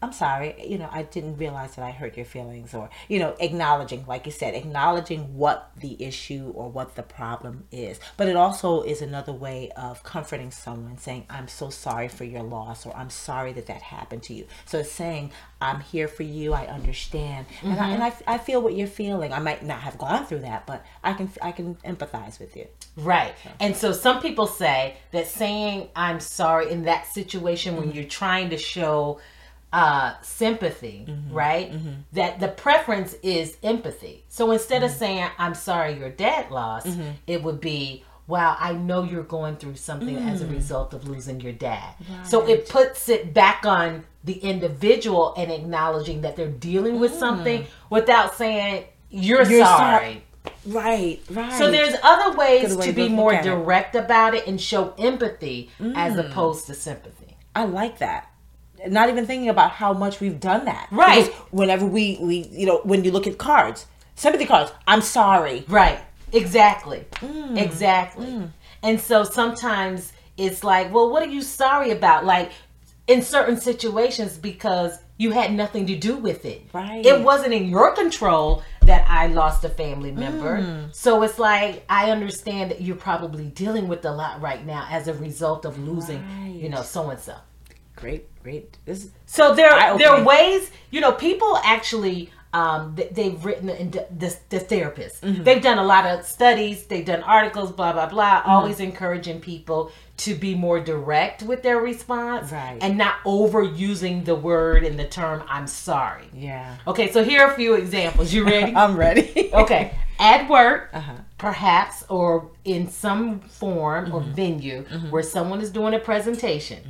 I'm 0.00 0.12
sorry, 0.12 0.54
you 0.64 0.78
know, 0.78 0.88
I 0.92 1.02
didn't 1.02 1.38
realize 1.38 1.74
that 1.74 1.84
I 1.84 1.90
hurt 1.90 2.16
your 2.16 2.24
feelings, 2.24 2.72
or, 2.72 2.88
you 3.08 3.18
know, 3.18 3.34
acknowledging, 3.40 4.04
like 4.06 4.26
you 4.26 4.32
said, 4.32 4.54
acknowledging 4.54 5.36
what 5.36 5.72
the 5.76 6.00
issue 6.00 6.52
or 6.54 6.70
what 6.70 6.94
the 6.94 7.02
problem 7.02 7.64
is. 7.72 7.98
But 8.16 8.28
it 8.28 8.36
also 8.36 8.82
is 8.82 9.02
another 9.02 9.32
way 9.32 9.72
of 9.76 10.04
comforting 10.04 10.52
someone, 10.52 10.98
saying, 10.98 11.26
I'm 11.28 11.48
so 11.48 11.70
sorry 11.70 12.06
for 12.06 12.22
your 12.22 12.44
loss, 12.44 12.86
or 12.86 12.96
I'm 12.96 13.10
sorry 13.10 13.52
that 13.54 13.66
that 13.66 13.82
happened 13.82 14.22
to 14.24 14.34
you. 14.34 14.46
So 14.66 14.78
it's 14.78 14.92
saying, 14.92 15.32
I'm 15.60 15.80
here 15.80 16.06
for 16.06 16.22
you, 16.22 16.52
I 16.52 16.66
understand. 16.66 17.46
And, 17.62 17.72
I, 17.80 17.90
and 17.90 18.02
mm-hmm. 18.02 18.30
I, 18.30 18.34
I 18.34 18.38
feel 18.38 18.62
what 18.62 18.76
you're 18.76 18.86
feeling. 18.86 19.32
I 19.32 19.40
might 19.40 19.64
not 19.64 19.80
have 19.80 19.98
gone 19.98 20.26
through 20.26 20.40
that, 20.40 20.64
but 20.64 20.84
I 21.02 21.12
can, 21.12 21.28
I 21.42 21.50
can 21.50 21.74
empathize 21.84 22.38
with 22.38 22.56
you. 22.56 22.68
Right. 22.96 23.34
And 23.58 23.74
so 23.74 23.90
some 23.90 24.22
people 24.22 24.46
say 24.46 24.96
that 25.10 25.26
saying 25.26 25.88
I'm 25.96 26.20
sorry 26.20 26.70
in 26.70 26.84
that 26.84 27.06
situation 27.06 27.76
when 27.76 27.88
mm-hmm. 27.88 27.96
you're 27.96 28.08
trying 28.08 28.50
to 28.50 28.56
show 28.56 29.20
uh 29.72 30.14
sympathy, 30.22 31.06
mm-hmm. 31.08 31.34
right? 31.34 31.72
Mm-hmm. 31.72 31.92
That 32.12 32.40
the 32.40 32.48
preference 32.48 33.14
is 33.22 33.56
empathy. 33.62 34.24
So 34.28 34.50
instead 34.52 34.82
of 34.82 34.90
mm-hmm. 34.90 34.98
saying 34.98 35.30
I'm 35.38 35.54
sorry 35.54 35.98
your 35.98 36.10
dad 36.10 36.50
lost, 36.50 36.88
it 37.26 37.42
would 37.42 37.60
be 37.60 38.04
wow, 38.28 38.56
I 38.60 38.74
know 38.74 39.04
you're 39.04 39.22
going 39.22 39.56
through 39.56 39.76
something 39.76 40.16
as 40.16 40.42
a 40.42 40.44
mm. 40.44 40.52
result 40.52 40.92
of 40.92 41.08
losing 41.08 41.40
your 41.40 41.54
dad. 41.54 41.94
So 42.24 42.46
it 42.46 42.68
puts 42.68 43.08
it 43.08 43.32
back 43.32 43.64
on 43.64 44.04
the 44.22 44.34
individual 44.34 45.32
and 45.38 45.50
acknowledging 45.50 46.20
that 46.20 46.36
they're 46.36 46.48
dealing 46.48 47.00
with 47.00 47.12
mm. 47.12 47.18
something 47.18 47.66
without 47.88 48.34
saying 48.34 48.84
you're, 49.10 49.42
You're 49.50 49.64
sorry. 49.64 50.22
Right, 50.66 51.22
right. 51.30 51.52
So 51.54 51.70
there's 51.70 51.94
other 52.02 52.36
ways 52.36 52.76
way 52.76 52.86
to 52.86 52.92
be 52.92 53.08
more 53.08 53.32
at 53.32 53.46
it. 53.46 53.48
direct 53.48 53.94
about 53.94 54.34
it 54.34 54.46
and 54.46 54.60
show 54.60 54.94
empathy 54.98 55.70
as 55.80 56.14
mm. 56.14 56.28
opposed 56.28 56.66
to 56.66 56.74
sympathy. 56.74 57.36
I 57.56 57.64
like 57.64 57.98
that. 57.98 58.30
Not 58.86 59.08
even 59.08 59.26
thinking 59.26 59.48
about 59.48 59.72
how 59.72 59.92
much 59.92 60.20
we've 60.20 60.38
done 60.38 60.64
that. 60.66 60.88
Right. 60.90 61.26
Because 61.26 61.40
whenever 61.50 61.86
we, 61.86 62.18
we, 62.20 62.48
you 62.50 62.66
know, 62.66 62.80
when 62.84 63.04
you 63.04 63.10
look 63.10 63.26
at 63.26 63.38
cards, 63.38 63.86
sympathy 64.14 64.46
cards, 64.46 64.72
I'm 64.86 65.02
sorry. 65.02 65.64
Right. 65.68 66.00
Exactly. 66.32 67.06
Mm. 67.16 67.60
Exactly. 67.60 68.26
Mm. 68.26 68.50
And 68.82 69.00
so 69.00 69.24
sometimes 69.24 70.12
it's 70.36 70.62
like, 70.62 70.92
well, 70.92 71.10
what 71.10 71.22
are 71.22 71.30
you 71.30 71.42
sorry 71.42 71.90
about? 71.90 72.24
Like 72.24 72.52
in 73.06 73.22
certain 73.22 73.56
situations 73.56 74.36
because 74.36 74.98
you 75.16 75.32
had 75.32 75.52
nothing 75.52 75.86
to 75.86 75.96
do 75.96 76.16
with 76.16 76.44
it. 76.44 76.62
Right. 76.72 77.04
It 77.04 77.22
wasn't 77.22 77.52
in 77.52 77.68
your 77.68 77.92
control 77.94 78.62
that 78.82 79.04
I 79.08 79.26
lost 79.26 79.64
a 79.64 79.68
family 79.68 80.12
member. 80.12 80.58
Mm. 80.58 80.94
So 80.94 81.22
it's 81.22 81.38
like 81.38 81.84
I 81.88 82.10
understand 82.10 82.70
that 82.70 82.80
you're 82.80 82.96
probably 82.96 83.46
dealing 83.46 83.88
with 83.88 84.04
a 84.04 84.12
lot 84.12 84.40
right 84.40 84.64
now 84.64 84.86
as 84.90 85.08
a 85.08 85.14
result 85.14 85.64
of 85.64 85.78
losing, 85.78 86.24
you 86.54 86.68
know, 86.68 86.82
so 86.82 87.10
and 87.10 87.18
so. 87.18 87.34
Great, 88.00 88.24
great. 88.42 88.76
This 88.84 89.04
is, 89.04 89.10
So 89.26 89.54
there, 89.54 89.72
Eye-opening. 89.72 89.98
there 89.98 90.10
are 90.16 90.24
ways, 90.24 90.70
you 90.90 91.00
know, 91.00 91.12
people 91.12 91.58
actually, 91.64 92.30
um, 92.54 92.94
th- 92.96 93.10
they've 93.12 93.44
written, 93.44 93.68
in 93.68 93.90
the, 93.90 94.06
the, 94.16 94.36
the 94.50 94.60
therapists, 94.60 95.20
Mm-hmm. 95.20 95.42
they've 95.42 95.62
done 95.62 95.78
a 95.78 95.84
lot 95.84 96.06
of 96.06 96.24
studies, 96.24 96.84
they've 96.86 97.04
done 97.04 97.22
articles, 97.22 97.72
blah, 97.72 97.92
blah, 97.92 98.06
blah, 98.08 98.42
always 98.46 98.80
encouraging 98.80 99.40
people 99.40 99.90
to 100.18 100.34
be 100.34 100.54
more 100.54 100.80
direct 100.80 101.42
with 101.44 101.62
their 101.62 101.78
response 101.78 102.50
Right. 102.50 102.78
and 102.80 102.96
not 102.98 103.16
overusing 103.24 104.24
the 104.24 104.34
word 104.34 104.82
and 104.84 104.98
the 104.98 105.06
term, 105.06 105.42
I'm 105.48 105.66
sorry. 105.66 106.28
yeah. 106.34 106.76
Okay, 106.86 107.10
so 107.12 107.22
here 107.22 107.42
are 107.42 107.52
a 107.52 107.54
few 107.56 107.74
examples. 107.74 108.32
You 108.32 108.44
ready? 108.44 108.74
I'm 108.82 108.96
ready. 108.96 109.50
okay. 109.64 109.94
At 110.20 110.48
work, 110.50 110.90
Uh-huh. 110.92 111.12
perhaps, 111.38 112.02
or 112.08 112.50
in 112.64 112.88
some 112.90 113.38
form 113.40 114.12
or 114.12 114.20
Mm-hmm. 114.20 114.32
venue 114.32 114.82
where 115.10 115.22
someone 115.22 115.60
is 115.60 115.70
doing 115.70 115.94
a 115.94 115.98
presentation 116.00 116.80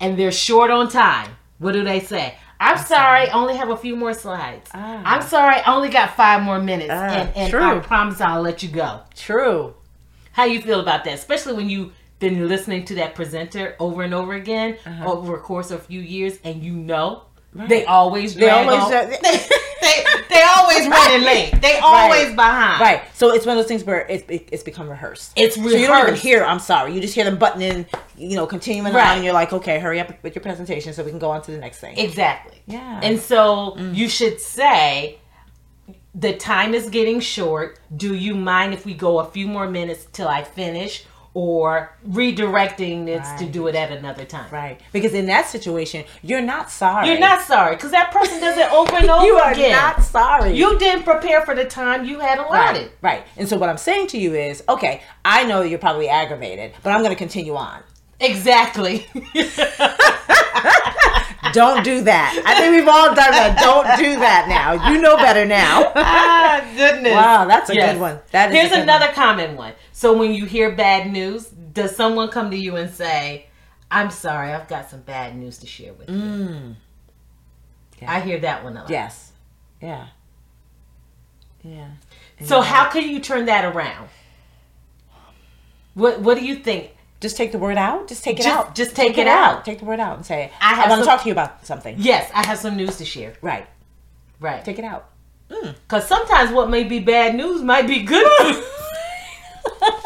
and 0.00 0.18
they're 0.18 0.32
short 0.32 0.70
on 0.70 0.88
time, 0.88 1.30
what 1.58 1.72
do 1.72 1.84
they 1.84 2.00
say? 2.00 2.34
I'm 2.60 2.78
sorry, 2.78 3.28
I 3.28 3.32
only 3.32 3.56
have 3.56 3.70
a 3.70 3.76
few 3.76 3.94
more 3.94 4.12
slides. 4.14 4.68
Ah. 4.74 5.00
I'm 5.04 5.22
sorry, 5.22 5.56
I 5.56 5.74
only 5.74 5.90
got 5.90 6.16
five 6.16 6.42
more 6.42 6.58
minutes. 6.60 6.90
Ah, 6.92 7.04
and 7.06 7.36
and 7.36 7.50
true. 7.50 7.62
I 7.62 7.78
promise 7.78 8.20
I'll 8.20 8.42
let 8.42 8.62
you 8.64 8.68
go. 8.68 9.00
True. 9.14 9.74
How 10.32 10.44
you 10.44 10.60
feel 10.60 10.80
about 10.80 11.04
that? 11.04 11.14
Especially 11.14 11.52
when 11.54 11.68
you've 11.70 11.92
been 12.18 12.48
listening 12.48 12.84
to 12.86 12.94
that 12.96 13.14
presenter 13.14 13.76
over 13.78 14.02
and 14.02 14.12
over 14.12 14.34
again 14.34 14.76
Uh-huh. 14.84 15.12
over 15.12 15.36
a 15.36 15.40
course 15.40 15.70
of 15.70 15.80
a 15.80 15.84
few 15.84 16.00
years 16.00 16.38
and 16.42 16.64
you 16.64 16.72
know 16.72 17.22
they 17.54 17.84
always 17.84 18.34
They 18.34 18.40
drag 18.46 18.66
always 18.66 18.90
they 19.20 20.04
they 20.38 20.46
always 20.56 20.88
running 20.88 21.26
late. 21.26 21.60
They 21.60 21.78
always 21.78 22.34
behind. 22.34 22.80
Right. 22.80 23.02
So 23.14 23.32
it's 23.34 23.46
one 23.46 23.56
of 23.56 23.62
those 23.62 23.68
things 23.68 23.84
where 23.84 24.06
it's 24.08 24.24
it's 24.28 24.62
become 24.62 24.88
rehearsed. 24.88 25.32
It's 25.36 25.56
rehearsed. 25.56 25.74
So 25.74 25.80
you 25.80 25.86
don't 25.86 26.08
even 26.08 26.14
hear 26.14 26.44
I'm 26.44 26.58
sorry. 26.58 26.94
You 26.94 27.00
just 27.00 27.14
hear 27.14 27.24
them 27.24 27.38
buttoning, 27.38 27.86
you 28.16 28.36
know, 28.36 28.46
continuing 28.46 28.94
Right. 28.94 29.08
on 29.08 29.16
and 29.16 29.24
you're 29.24 29.34
like, 29.34 29.52
okay, 29.52 29.78
hurry 29.78 30.00
up 30.00 30.22
with 30.22 30.34
your 30.34 30.42
presentation 30.42 30.92
so 30.92 31.02
we 31.02 31.10
can 31.10 31.18
go 31.18 31.30
on 31.30 31.42
to 31.42 31.50
the 31.50 31.58
next 31.58 31.80
thing. 31.80 31.98
Exactly. 31.98 32.62
Yeah. 32.66 33.00
And 33.02 33.18
so 33.18 33.74
mm. 33.76 33.94
you 33.94 34.08
should 34.08 34.40
say, 34.40 35.18
the 36.14 36.34
time 36.36 36.74
is 36.74 36.88
getting 36.90 37.20
short. 37.20 37.78
Do 37.94 38.14
you 38.14 38.34
mind 38.34 38.74
if 38.74 38.84
we 38.84 38.94
go 38.94 39.20
a 39.20 39.26
few 39.26 39.46
more 39.46 39.68
minutes 39.68 40.06
till 40.12 40.28
I 40.28 40.42
finish? 40.42 41.04
Or 41.34 41.92
redirecting 42.08 43.04
this 43.06 43.28
to 43.38 43.46
do 43.46 43.66
it 43.68 43.74
at 43.74 43.92
another 43.92 44.24
time. 44.24 44.50
right. 44.50 44.80
Because 44.92 45.14
in 45.14 45.26
that 45.26 45.46
situation, 45.46 46.04
you're 46.22 46.40
not 46.40 46.70
sorry. 46.70 47.08
You're 47.08 47.18
not 47.20 47.42
sorry 47.42 47.76
because 47.76 47.90
that 47.92 48.10
person 48.10 48.40
does 48.40 48.56
it 48.58 48.70
over 48.72 48.96
and 48.96 49.08
over 49.10 49.24
You 49.24 49.36
are 49.36 49.52
again. 49.52 49.72
not 49.72 50.02
sorry. 50.02 50.56
You 50.56 50.78
didn't 50.78 51.04
prepare 51.04 51.42
for 51.44 51.54
the 51.54 51.64
time 51.64 52.04
you 52.04 52.18
had 52.20 52.38
allotted. 52.38 52.90
Right, 53.02 53.18
right. 53.18 53.26
And 53.36 53.48
so 53.48 53.56
what 53.56 53.68
I'm 53.68 53.78
saying 53.78 54.08
to 54.08 54.18
you 54.18 54.34
is, 54.34 54.62
okay, 54.68 55.02
I 55.24 55.44
know 55.44 55.62
you're 55.62 55.78
probably 55.78 56.08
aggravated, 56.08 56.72
but 56.82 56.90
I'm 56.90 57.00
going 57.00 57.10
to 57.12 57.16
continue 57.16 57.54
on. 57.54 57.82
Exactly. 58.20 59.06
Don't 61.52 61.82
do 61.82 62.02
that. 62.02 62.42
I 62.44 62.54
think 62.60 62.74
we've 62.76 62.88
all 62.88 63.14
done 63.14 63.30
that. 63.30 63.58
Don't 63.58 63.96
do 63.96 64.18
that 64.20 64.46
now. 64.48 64.90
You 64.90 65.00
know 65.00 65.16
better 65.16 65.44
now. 65.46 65.92
ah, 65.96 66.60
goodness. 66.76 67.12
Wow, 67.12 67.46
that's 67.46 67.70
a 67.70 67.74
Yes. 67.74 67.92
good 67.92 68.00
one. 68.00 68.18
That 68.32 68.50
is 68.52 68.56
Here's 68.56 68.72
another 68.82 69.08
common 69.12 69.56
one. 69.56 69.72
So 69.92 70.16
when 70.18 70.32
you 70.32 70.44
hear 70.44 70.72
bad 70.74 71.10
news, 71.10 71.46
does 71.46 71.96
someone 71.96 72.28
come 72.28 72.50
to 72.50 72.56
you 72.56 72.76
and 72.76 72.92
say, 72.92 73.46
"I'm 73.90 74.10
sorry, 74.10 74.52
I've 74.52 74.68
got 74.68 74.90
some 74.90 75.00
bad 75.00 75.36
news 75.36 75.58
to 75.58 75.66
share 75.66 75.92
with 75.94 76.10
you"? 76.10 76.16
Mm. 76.16 76.74
Yeah. 78.02 78.12
I 78.12 78.20
hear 78.20 78.40
that 78.40 78.62
one 78.64 78.76
a 78.76 78.80
lot. 78.80 78.90
Yes. 78.90 79.32
Yeah. 79.80 80.08
Yeah. 81.62 81.88
So 82.44 82.60
how 82.60 82.90
can 82.90 83.08
you 83.08 83.20
turn 83.20 83.46
that 83.46 83.64
around? 83.64 84.08
What 85.94 86.20
What 86.20 86.36
do 86.36 86.44
you 86.44 86.56
think? 86.56 86.90
Just 87.20 87.36
take 87.36 87.50
the 87.52 87.58
word 87.58 87.76
out. 87.76 88.06
Just 88.08 88.22
take 88.22 88.38
it 88.38 88.44
Just- 88.44 88.56
out. 88.56 88.74
just 88.74 88.94
take 88.94 89.18
it 89.18 89.26
out. 89.26 89.64
Take 89.64 89.80
the 89.80 89.84
word 89.84 89.98
out 90.00 90.16
and 90.16 90.24
say, 90.24 90.52
I 90.60 90.72
I, 90.72 90.74
have 90.76 90.90
want 90.90 91.02
to 91.02 91.06
talk 91.06 91.22
to 91.22 91.26
you 91.26 91.32
about 91.32 91.66
something. 91.66 91.96
Yes, 91.98 92.30
I 92.34 92.46
have 92.46 92.58
some 92.58 92.76
news 92.76 92.96
to 92.98 93.04
share. 93.04 93.34
Right. 93.42 93.66
Right. 94.40 94.64
Take 94.64 94.78
it 94.78 94.84
out. 94.84 95.10
Mm. 95.50 95.74
Because 95.82 96.06
sometimes 96.06 96.52
what 96.52 96.70
may 96.70 96.84
be 96.84 97.00
bad 97.00 97.34
news 97.34 97.62
might 97.62 97.86
be 97.88 98.02
good 98.02 98.24
news. 98.44 98.64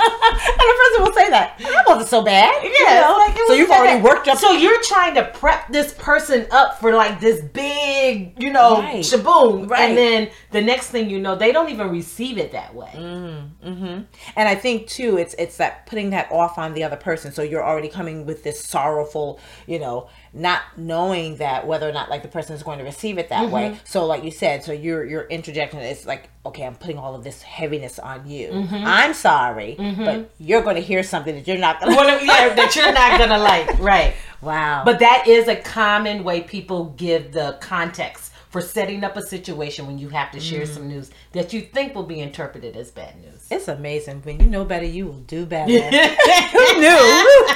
And 0.05 0.59
the 0.59 0.77
person 0.81 1.05
will 1.05 1.13
say 1.15 1.31
that. 1.31 1.59
That 1.59 1.85
wasn't 1.87 2.09
so 2.09 2.23
bad. 2.23 2.63
you 2.65 2.75
Yeah, 2.81 3.01
know? 3.01 3.17
like 3.19 3.37
so 3.47 3.53
you've 3.55 3.71
already 3.71 3.97
bad. 3.97 4.05
worked 4.05 4.29
up. 4.29 4.39
So 4.39 4.53
you're 4.53 4.81
trying 4.83 5.15
to 5.15 5.25
prep 5.25 5.69
this 5.69 5.95
person 5.95 6.47
up 6.51 6.81
for 6.81 6.93
like 6.95 7.21
this 7.21 7.41
big, 7.41 8.35
you 8.43 8.53
know, 8.53 8.79
Right. 8.81 8.97
shaboom, 9.05 9.69
Right. 9.69 9.89
and 9.91 9.99
then 9.99 10.31
the 10.51 10.61
next 10.63 10.89
thing 10.89 11.09
you 11.11 11.21
know, 11.21 11.35
they 11.37 11.53
don't 11.53 11.71
even 11.71 11.91
receive 11.91 12.39
it 12.39 12.53
that 12.53 12.75
way. 12.75 12.91
Mm, 12.95 13.51
mm-hmm. 13.65 14.01
and 14.37 14.49
I 14.49 14.55
think 14.55 14.87
too, 14.89 15.17
it's 15.19 15.35
it's 15.39 15.57
that 15.59 15.87
putting 15.87 16.11
that 16.11 16.31
off 16.31 16.59
on 16.59 16.75
the 16.75 16.85
other 16.85 16.97
person. 16.97 17.33
So 17.33 17.43
you're 17.43 17.65
already 17.65 17.89
coming 17.89 18.27
with 18.27 18.43
this 18.43 18.63
sorrowful, 18.65 19.41
you 19.67 19.79
know, 19.79 20.09
not 20.35 20.63
knowing 20.79 21.37
that 21.37 21.67
whether 21.67 21.87
or 21.89 21.93
not 21.93 22.09
like 22.09 22.23
the 22.23 22.29
person 22.29 22.57
is 22.57 22.63
going 22.63 22.79
to 22.79 22.85
receive 22.85 23.19
it 23.19 23.29
that 23.29 23.51
way. 23.51 23.71
Mm-hmm. 23.71 23.77
So 23.85 24.07
like 24.07 24.25
you 24.25 24.31
said, 24.31 24.65
so 24.65 24.73
you're 24.73 25.05
you're 25.05 25.25
interjecting. 25.25 25.81
It's 25.81 26.07
like 26.07 26.29
okay, 26.45 26.65
I'm 26.65 26.75
putting 26.75 26.99
all 26.99 27.15
of 27.15 27.23
this 27.23 27.43
heaviness 27.43 27.99
on 27.99 28.29
you. 28.29 28.49
Mm-hmm. 28.49 28.83
I'm 28.85 29.15
sorry, 29.15 29.77
mm-hmm. 29.79 30.05
but 30.05 30.31
you're 30.41 30.63
going 30.63 30.77
to 30.77 30.83
hear 30.83 31.03
something 31.03 31.35
that 31.35 31.47
you're 31.47 31.59
not 31.59 31.81
going 31.81 31.95
What 31.95 32.19
to. 32.19 32.25
yeah, 32.27 32.55
that 32.55 32.75
you're 32.75 32.93
not 32.93 33.19
gonna 33.19 33.39
like, 33.39 33.79
right? 33.79 34.15
Wow. 34.41 34.83
But 34.85 34.99
that 35.01 35.29
is 35.29 35.47
a 35.49 35.57
common 35.57 36.25
way 36.25 36.41
people 36.41 36.87
give 36.97 37.33
the 37.33 37.59
context 37.61 38.33
for 38.51 38.61
setting 38.61 39.03
up 39.05 39.17
a 39.17 39.23
situation 39.23 39.87
when 39.87 39.99
you 39.99 40.09
have 40.11 40.31
to 40.33 40.39
share 40.41 40.63
Mm. 40.67 40.75
some 40.75 40.89
news 40.89 41.11
that 41.33 41.53
you 41.55 41.63
think 41.63 41.95
will 41.95 42.03
be 42.03 42.21
interpreted 42.21 42.77
as 42.77 42.91
bad 42.91 43.19
news. 43.23 43.47
it's 43.51 43.69
amazing 43.69 44.21
when 44.25 44.41
you 44.41 44.47
know 44.47 44.63
better, 44.65 44.85
you 44.85 45.07
will 45.07 45.21
do 45.21 45.47
better. 45.47 45.73
Who 46.53 46.81
knew? 46.81 47.47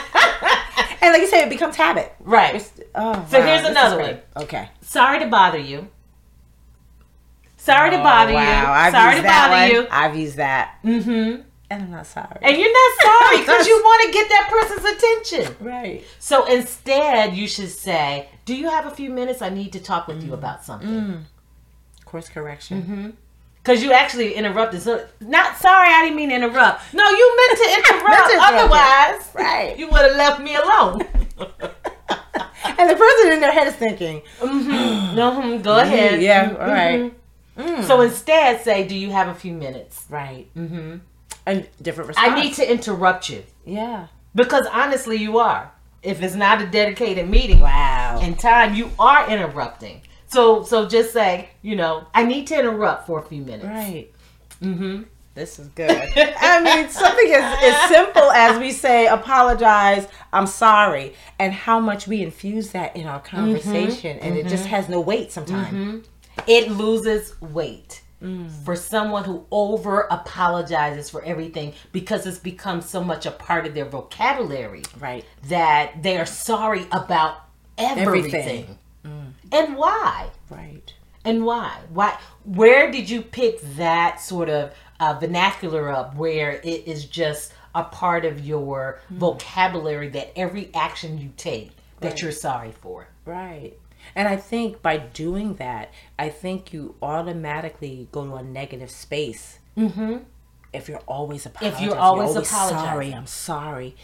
And 1.06 1.12
like 1.12 1.22
you 1.22 1.28
say, 1.28 1.42
it 1.44 1.48
becomes 1.50 1.76
habit. 1.76 2.12
right. 2.20 2.54
Oh, 2.94 3.26
So 3.30 3.38
wow, 3.40 3.46
here's 3.46 3.66
another 3.68 3.98
one. 4.00 4.18
Okay. 4.36 4.68
Sorry 4.80 5.18
to 5.20 5.26
bother 5.26 5.58
you. 5.58 5.88
Sorry 7.56 7.90
to 7.90 7.98
Oh, 8.00 8.02
bother 8.02 8.32
wow, 8.32 8.40
you. 8.62 8.68
I've 8.68 8.92
Sorry 8.92 9.10
used 9.12 9.16
to 9.18 9.22
that 9.28 9.48
bother 9.48 9.74
one. 9.74 9.84
you. 9.84 9.88
I've 9.90 10.16
used 10.16 10.36
that, 10.36 10.78
Mm-hmm. 10.84 11.40
and 11.70 11.82
I'm 11.82 11.90
not 11.90 12.06
sorry. 12.06 12.38
And 12.42 12.56
you're 12.56 12.72
not 12.72 12.92
sorry 13.02 13.38
because 13.38 13.66
you 13.66 13.76
want 13.84 14.06
to 14.06 14.12
get 14.12 14.28
that 14.28 14.48
person's 14.50 14.84
attention. 14.84 15.56
right. 15.66 16.04
So 16.20 16.44
instead, 16.46 17.34
you 17.34 17.48
should 17.48 17.70
say, 17.70 18.28
"Do 18.44 18.54
you 18.54 18.68
have 18.70 18.86
a 18.86 18.90
few 18.90 19.10
minutes? 19.10 19.42
I 19.42 19.48
need 19.48 19.72
to 19.72 19.80
talk 19.80 20.06
with 20.06 20.22
you 20.22 20.32
about 20.34 20.64
something." 20.64 21.24
Course 22.04 22.28
correction. 22.28 23.16
Because 23.66 23.82
you 23.82 23.90
actually 23.92 24.34
interrupted. 24.34 24.80
So, 24.80 25.04
not 25.20 25.56
sorry, 25.56 25.88
I 25.88 26.02
didn't 26.04 26.16
mean 26.16 26.28
to 26.28 26.36
interrupt. 26.36 26.94
No, 26.94 27.04
you 27.10 27.36
meant 27.36 27.58
to 27.58 27.74
interrupt. 27.78 28.08
Meant 28.08 28.30
to. 28.30 28.38
Otherwise, 28.40 29.28
Right. 29.34 29.74
you 29.76 29.88
would 29.90 30.02
have 30.02 30.16
left 30.16 30.40
me 30.40 30.54
alone. 30.54 31.00
And 32.78 32.90
the 32.90 32.96
person 32.96 33.32
in 33.32 33.40
their 33.40 33.52
head 33.52 33.68
is 33.68 33.74
thinking, 33.74 34.22
mm-hmm. 34.40 35.62
Go 35.62 35.78
ahead. 35.78 36.20
yeah, 36.20 36.50
Mhm, 36.50 36.60
all 36.60 36.66
right. 36.68 37.12
mhm. 37.56 37.84
So 37.84 38.00
instead, 38.02 38.62
say, 38.64 38.86
"Do 38.86 38.94
you 38.94 39.10
have 39.12 39.28
a 39.28 39.34
few 39.34 39.52
minutes?" 39.52 40.04
right. 40.10 40.46
Mm-hmm. 40.54 40.96
And 41.46 41.66
different 41.80 42.08
response. 42.08 42.28
I 42.30 42.34
need 42.40 42.54
to 42.54 42.70
interrupt 42.70 43.30
you 43.30 43.44
Yeah. 43.64 44.08
because 44.34 44.66
honestly, 44.72 45.16
you 45.16 45.38
are. 45.38 45.70
If 46.02 46.22
it's 46.22 46.34
not 46.34 46.60
a 46.60 46.66
dedicated 46.66 47.28
meeting, 47.30 47.60
Wow. 47.60 48.20
in 48.22 48.34
time, 48.36 48.74
you 48.74 48.90
are 48.98 49.28
interrupting. 49.30 50.02
So, 50.36 50.62
so 50.64 50.86
just 50.86 51.14
say, 51.14 51.48
you 51.62 51.76
know, 51.76 52.04
I 52.14 52.22
need 52.24 52.46
to 52.48 52.58
interrupt 52.58 53.06
for 53.06 53.18
a 53.18 53.22
few 53.26 53.40
minutes. 53.42 53.64
right. 53.64 54.08
Mm-hmm. 54.62 55.04
This 55.34 55.58
is 55.58 55.68
good. 55.68 55.90
I 55.90 56.62
mean, 56.62 56.88
something 56.90 57.32
as, 57.32 57.58
as 57.62 57.88
simple 57.90 58.30
as 58.32 58.58
we 58.58 58.70
say, 58.72 59.06
apologize, 59.06 60.06
I'm 60.34 60.46
sorry, 60.46 61.14
and 61.38 61.52
how 61.54 61.80
much 61.80 62.06
we 62.06 62.22
infuse 62.22 62.70
that 62.72 62.94
in 62.96 63.06
our 63.06 63.20
conversation, 63.20 64.18
and 64.18 64.36
it 64.36 64.46
just 64.48 64.66
has 64.66 64.88
no 64.90 65.00
weight 65.00 65.32
sometimes. 65.32 66.06
It 66.46 66.70
loses 66.70 67.40
weight 67.40 68.02
Mm. 68.22 68.50
for 68.64 68.74
someone 68.74 69.24
who 69.24 69.44
over 69.50 70.06
apologizes 70.10 71.10
for 71.10 71.22
everything 71.22 71.74
because 71.92 72.26
it's 72.26 72.38
become 72.38 72.80
so 72.80 73.04
much 73.04 73.26
a 73.26 73.30
part 73.30 73.66
of 73.66 73.74
their 73.74 73.84
vocabulary 73.84 74.82
Right. 74.98 75.22
that 75.48 76.02
they 76.02 76.16
are 76.16 76.24
sorry 76.24 76.86
about 76.92 77.34
everything. 77.76 78.34
Everything. 78.34 78.78
And 79.52 79.76
why? 79.76 80.30
Right. 80.50 80.92
And 81.24 81.44
why? 81.44 81.78
Why? 81.92 82.18
Where 82.44 82.90
did 82.90 83.10
you 83.10 83.22
pick 83.22 83.60
that 83.76 84.20
sort 84.20 84.48
of 84.48 84.72
uh, 85.00 85.14
vernacular 85.20 85.90
up 85.90 86.14
where 86.16 86.52
it 86.62 86.86
is 86.86 87.04
just 87.06 87.52
a 87.74 87.84
part 87.84 88.24
of 88.24 88.44
your 88.46 89.00
vocabulary 89.10 90.08
that 90.10 90.32
every 90.38 90.70
action 90.74 91.18
you 91.18 91.32
take 91.36 91.70
that 92.00 92.10
Right. 92.12 92.22
you're 92.22 92.32
sorry 92.32 92.72
for? 92.72 93.08
Right. 93.24 93.74
And 94.14 94.28
I 94.28 94.36
think 94.36 94.82
by 94.82 94.98
doing 94.98 95.54
that, 95.54 95.92
I 96.18 96.28
think 96.28 96.72
you 96.72 96.94
automatically 97.02 98.08
go 98.12 98.24
to 98.24 98.34
a 98.36 98.42
negative 98.42 98.90
space. 98.90 99.58
Mm-hmm. 99.76 100.18
If 100.72 100.88
you're 100.88 101.02
always 101.08 101.44
apologizing. 101.46 101.82
If 101.84 101.88
you're 101.90 101.98
always 101.98 102.32
sorry, 102.48 102.70
apologizing. 102.72 103.14
I'm 103.14 103.26
sorry. 103.26 103.96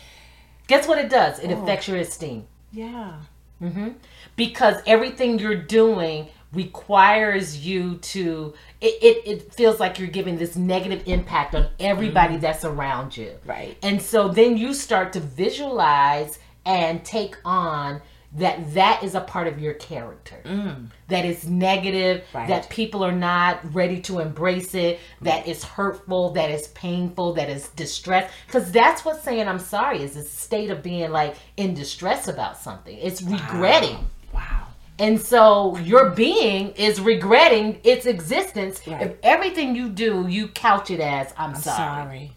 Guess 0.67 0.89
what 0.89 0.99
it 0.99 1.09
does? 1.09 1.39
It 1.39 1.51
Oh. 1.53 1.63
affects 1.63 1.87
your 1.89 1.99
esteem. 1.99 2.47
Yeah. 2.73 3.21
Mm-hmm. 3.63 3.91
because 4.37 4.77
everything 4.87 5.39
you're 5.39 5.55
doing 5.55 6.29
requires 6.53 7.65
you 7.65 7.97
to 7.97 8.53
it, 8.81 9.03
it, 9.03 9.27
it 9.27 9.55
feels 9.55 9.81
like 9.81 9.99
you're 9.99 10.09
giving 10.09 10.37
this 10.37 10.57
negative 10.57 11.05
impact 11.07 11.55
on 11.55 11.69
everybody 11.81 12.35
mm-hmm. 12.35 12.43
that's 12.43 12.65
around 12.65 13.17
you. 13.17 13.33
Right. 13.47 13.77
and 13.83 14.03
so 14.03 14.29
then 14.29 14.57
you 14.57 14.75
start 14.75 15.13
to 15.15 15.21
visualize 15.21 16.39
and 16.65 17.05
take 17.05 17.37
on 17.45 18.03
that 18.35 18.73
that 18.75 19.03
is 19.03 19.15
a 19.15 19.21
part 19.21 19.47
of 19.47 19.59
your 19.61 19.75
character. 19.75 20.37
Mm. 20.45 20.87
That 21.09 21.25
is 21.27 21.47
negative 21.47 22.25
Right. 22.33 22.49
that 22.49 22.71
people 22.71 23.05
are 23.05 23.13
not 23.13 23.75
ready 23.75 24.01
to 24.03 24.21
embrace 24.21 24.75
it 24.75 25.01
that 25.21 25.45
mm. 25.45 25.49
is 25.49 25.63
hurtful 25.65 26.31
that 26.31 26.51
is 26.51 26.69
painful 26.69 27.35
that 27.35 27.51
is 27.51 27.69
distress. 27.69 28.31
Because 28.47 28.73
that's 28.73 29.05
what 29.05 29.23
saying 29.23 29.47
i'm 29.49 29.59
sorry 29.59 30.03
is 30.03 30.17
a 30.17 30.23
state 30.25 30.71
of 30.71 30.83
being 30.83 31.11
like 31.11 31.37
in 31.57 31.75
distress 31.75 32.27
about 32.29 32.57
something. 32.57 32.97
It's 32.99 33.21
regretting. 33.23 33.99
Wow. 34.33 34.69
and 34.99 35.21
so 35.21 35.77
your 35.79 36.11
being 36.11 36.71
is 36.71 37.01
regretting 37.01 37.81
its 37.85 38.07
existence. 38.07 38.81
Right. 38.87 39.03
if 39.03 39.13
everything 39.23 39.75
you 39.77 39.91
do 39.91 40.27
you 40.29 40.49
couch 40.49 40.91
it 40.91 41.01
as 41.01 41.35
i'm, 41.37 41.51
I'm 41.51 41.55
sorry. 41.57 42.33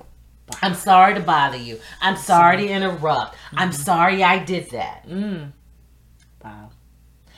sorry. 0.50 0.60
i'm 0.62 0.74
sorry 0.74 1.14
to 1.16 1.22
bother 1.22 1.58
you. 1.58 1.80
I'm 2.02 2.18
sorry 2.18 2.58
to 2.58 2.68
interrupt. 2.68 3.36
I'm 3.56 3.70
Mm-hmm. 3.70 3.82
sorry 3.82 4.24
i 4.24 4.44
did 4.44 4.72
that 4.72 5.08
mm. 5.08 5.52
Wow. 6.46 6.70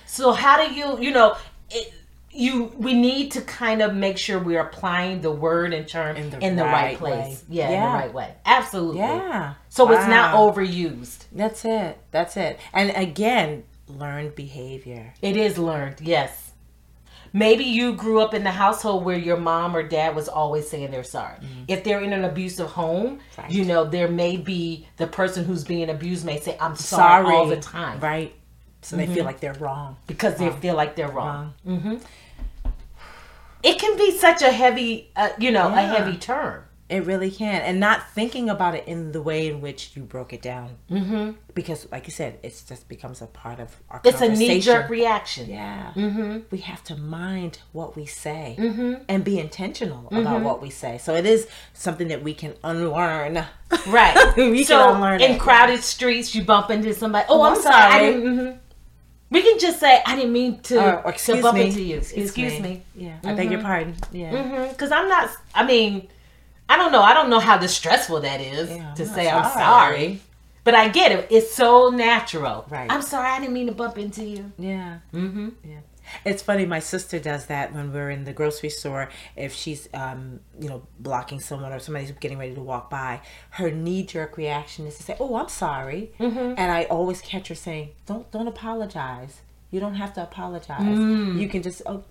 so 0.06 0.32
how 0.32 0.56
do 0.66 0.74
you 0.74 1.00
you 1.00 1.12
know 1.12 1.36
it, 1.72 1.94
you 2.32 2.66
we 2.78 2.94
need 2.94 3.32
to 3.32 3.42
kind 3.42 3.82
of 3.82 3.96
make 3.96 4.18
sure 4.18 4.38
we're 4.38 4.60
applying 4.62 5.22
the 5.22 5.32
word 5.32 5.74
and 5.74 5.88
term 5.88 6.16
in 6.18 6.26
In 6.42 6.56
the, 6.56 6.64
the 6.64 6.70
right, 6.70 6.74
right 6.84 6.98
place 6.98 7.38
way. 7.38 7.46
yeah, 7.50 7.70
in 7.70 7.82
the 7.92 7.98
right 8.04 8.14
way 8.14 8.34
absolutely 8.46 9.00
Yeah. 9.00 9.54
so 9.70 9.90
it's 9.92 10.08
not 10.08 10.36
overused 10.36 11.26
That's 11.32 11.66
it. 11.66 11.98
That's 12.12 12.38
it. 12.38 12.60
And 12.74 12.92
again, 12.96 13.64
learned 13.88 14.36
behavior. 14.36 15.14
it 15.22 15.36
is 15.38 15.58
learned 15.58 16.02
yes 16.02 16.44
Maybe 17.34 17.66
you 17.66 17.94
grew 17.94 18.22
up 18.22 18.34
in 18.34 18.44
the 18.46 18.52
household 18.52 19.04
where 19.04 19.18
your 19.18 19.36
mom 19.38 19.76
or 19.76 19.84
dad 19.84 20.16
was 20.16 20.30
always 20.30 20.68
saying 20.70 20.92
they're 20.92 21.04
sorry. 21.04 21.36
If 21.68 21.84
they're 21.84 22.00
in 22.00 22.14
an 22.14 22.24
abusive 22.24 22.70
home, 22.70 23.20
Mm-hmm. 23.20 23.42
Right. 23.42 23.52
you 23.52 23.66
know, 23.66 23.84
there 23.84 24.08
may 24.08 24.38
be 24.38 24.88
the 24.96 25.08
person 25.08 25.44
who's 25.44 25.64
being 25.66 25.90
abused 25.90 26.26
may 26.26 26.40
say, 26.40 26.58
I'm 26.60 26.76
sorry, 26.78 27.26
Sorry 27.26 27.36
all 27.36 27.46
the 27.48 27.58
time. 27.58 28.00
Right. 28.00 28.34
So 28.82 28.96
they 28.96 29.08
feel 29.08 29.26
like 29.26 29.40
they're 29.40 29.54
wrong. 29.56 29.98
Because 30.08 30.36
they 30.38 30.50
feel 30.50 30.76
like 30.76 30.96
they're 30.96 31.12
wrong. 31.12 31.54
hmm 31.64 31.96
It 33.64 33.80
can 33.80 33.98
be 33.98 34.12
such 34.18 34.42
a 34.42 34.52
heavy, 34.52 35.10
uh, 35.16 35.30
you 35.40 35.52
know, 35.52 35.68
a 35.70 35.82
heavy 35.82 36.18
term. 36.18 36.64
It 36.90 37.04
really 37.06 37.30
can. 37.32 37.62
And 37.64 37.82
not 37.82 38.10
thinking 38.12 38.50
about 38.50 38.74
it 38.74 38.88
in 38.88 39.12
the 39.12 39.22
way 39.22 39.48
in 39.48 39.60
which 39.60 39.92
you 39.96 40.04
broke 40.04 40.32
it 40.32 40.42
down. 40.42 40.78
Mm-hmm. 40.90 41.32
Because, 41.54 41.86
like 41.92 42.08
you 42.08 42.14
said, 42.14 42.40
it 42.44 42.64
just 42.66 42.88
becomes 42.88 43.22
a 43.22 43.28
part 43.28 43.60
of 43.60 43.76
our 43.90 44.00
It's 44.06 44.22
a 44.22 44.30
knee 44.30 44.62
jerk 44.62 44.90
reaction. 44.90 45.50
Yeah. 45.50 45.92
Mm-hmm. 45.96 46.40
We 46.50 46.60
have 46.60 46.86
to 46.86 46.96
mind 46.96 47.60
what 47.74 47.98
we 47.98 48.06
say 48.06 48.56
and 49.10 49.22
be 49.26 49.38
intentional 49.38 50.08
about 50.14 50.44
what 50.44 50.62
we 50.62 50.70
say. 50.70 50.98
So 50.98 51.14
it 51.14 51.26
is 51.26 51.50
something 51.74 52.08
that 52.08 52.24
we 52.24 52.34
can 52.34 52.54
unlearn. 52.64 53.44
Right. 53.88 54.16
We 54.38 54.64
so 54.64 54.78
can 54.78 54.96
unlearn 54.96 55.22
in 55.22 55.32
it. 55.32 55.40
crowded 55.42 55.84
streets, 55.84 56.34
you 56.34 56.46
bump 56.46 56.70
into 56.70 56.94
somebody. 56.94 57.26
Oh, 57.28 57.42
Oh, 57.42 57.44
I'm, 57.44 57.56
I'm 57.56 57.62
sorry. 57.62 57.76
I 57.76 58.12
sorry. 58.14 58.60
We 59.30 59.42
can 59.42 59.60
just 59.60 59.80
say, 59.80 60.02
I 60.06 60.16
didn't 60.16 60.32
mean 60.32 60.60
to, 60.62 60.78
Or, 60.78 60.98
or 61.00 61.04
to 61.04 61.10
excuse 61.10 61.42
bump 61.42 61.58
me. 61.58 61.66
into 61.68 61.82
you. 61.82 61.98
Excuse, 61.98 62.60
me. 62.62 62.84
Yeah. 62.96 63.18
I 63.26 63.34
beg 63.34 63.52
your 63.52 63.62
pardon. 63.62 63.96
Yeah. 64.12 64.68
Because 64.70 64.92
I'm 64.92 65.10
not, 65.10 65.30
I 65.54 65.66
mean, 65.66 66.08
I 66.70 66.78
don't 66.78 66.92
know. 66.94 67.02
I 67.02 67.14
don't 67.14 67.30
know 67.30 67.40
how 67.40 67.58
distressful 67.58 68.22
that 68.22 68.40
is 68.42 68.70
Yeah, 68.70 68.90
I'm 68.90 68.96
to 68.96 69.06
say 69.06 69.30
I'm 69.30 69.44
sorry. 69.44 69.54
sorry. 69.64 70.22
But 70.64 70.76
I 70.76 70.90
get 70.90 71.12
it. 71.14 71.28
It's 71.30 71.54
so 71.54 71.90
natural. 71.90 72.66
Right. 72.70 72.90
I'm 72.92 73.02
sorry. 73.02 73.28
I 73.30 73.40
didn't 73.40 73.54
mean 73.54 73.68
to 73.68 73.74
bump 73.74 73.98
into 73.98 74.24
you. 74.24 74.52
Yeah. 74.58 75.00
Mm-hmm. 75.14 75.50
Yeah. 75.64 75.78
It's 76.26 76.42
funny, 76.42 76.66
my 76.66 76.80
sister 76.80 77.20
does 77.20 77.46
that 77.48 77.74
when 77.74 77.92
we're 77.94 78.10
in 78.10 78.24
the 78.24 78.34
grocery 78.34 78.70
store. 78.70 79.10
If 79.36 79.54
she's, 79.54 79.90
um, 79.94 80.40
you 80.60 80.70
know, 80.70 80.84
blocking 81.00 81.40
someone 81.40 81.72
or 81.74 81.80
somebody's 81.80 82.12
getting 82.12 82.38
ready 82.38 82.56
to 82.56 82.62
walk 82.62 82.90
by, 82.90 83.22
her 83.52 83.72
knee 83.72 84.04
jerk 84.04 84.38
reaction 84.38 84.88
is 84.88 84.98
to 84.98 85.04
say, 85.04 85.16
"Oh, 85.20 85.36
I'm 85.36 85.50
sorry," 85.50 86.12
Mm-hmm. 86.20 86.54
and 86.58 86.72
I 86.72 86.86
always 86.86 87.22
catch 87.22 87.48
her 87.50 87.56
saying, 87.56 87.90
"Don't, 88.06 88.30
don't 88.32 88.48
apologize. 88.48 89.42
You 89.72 89.80
don't 89.80 89.96
have 89.96 90.14
to 90.14 90.24
apologize. 90.24 90.82
Mm. 90.82 91.40
You 91.40 91.48
can 91.50 91.62
just 91.62 91.82
oh, 91.86 92.04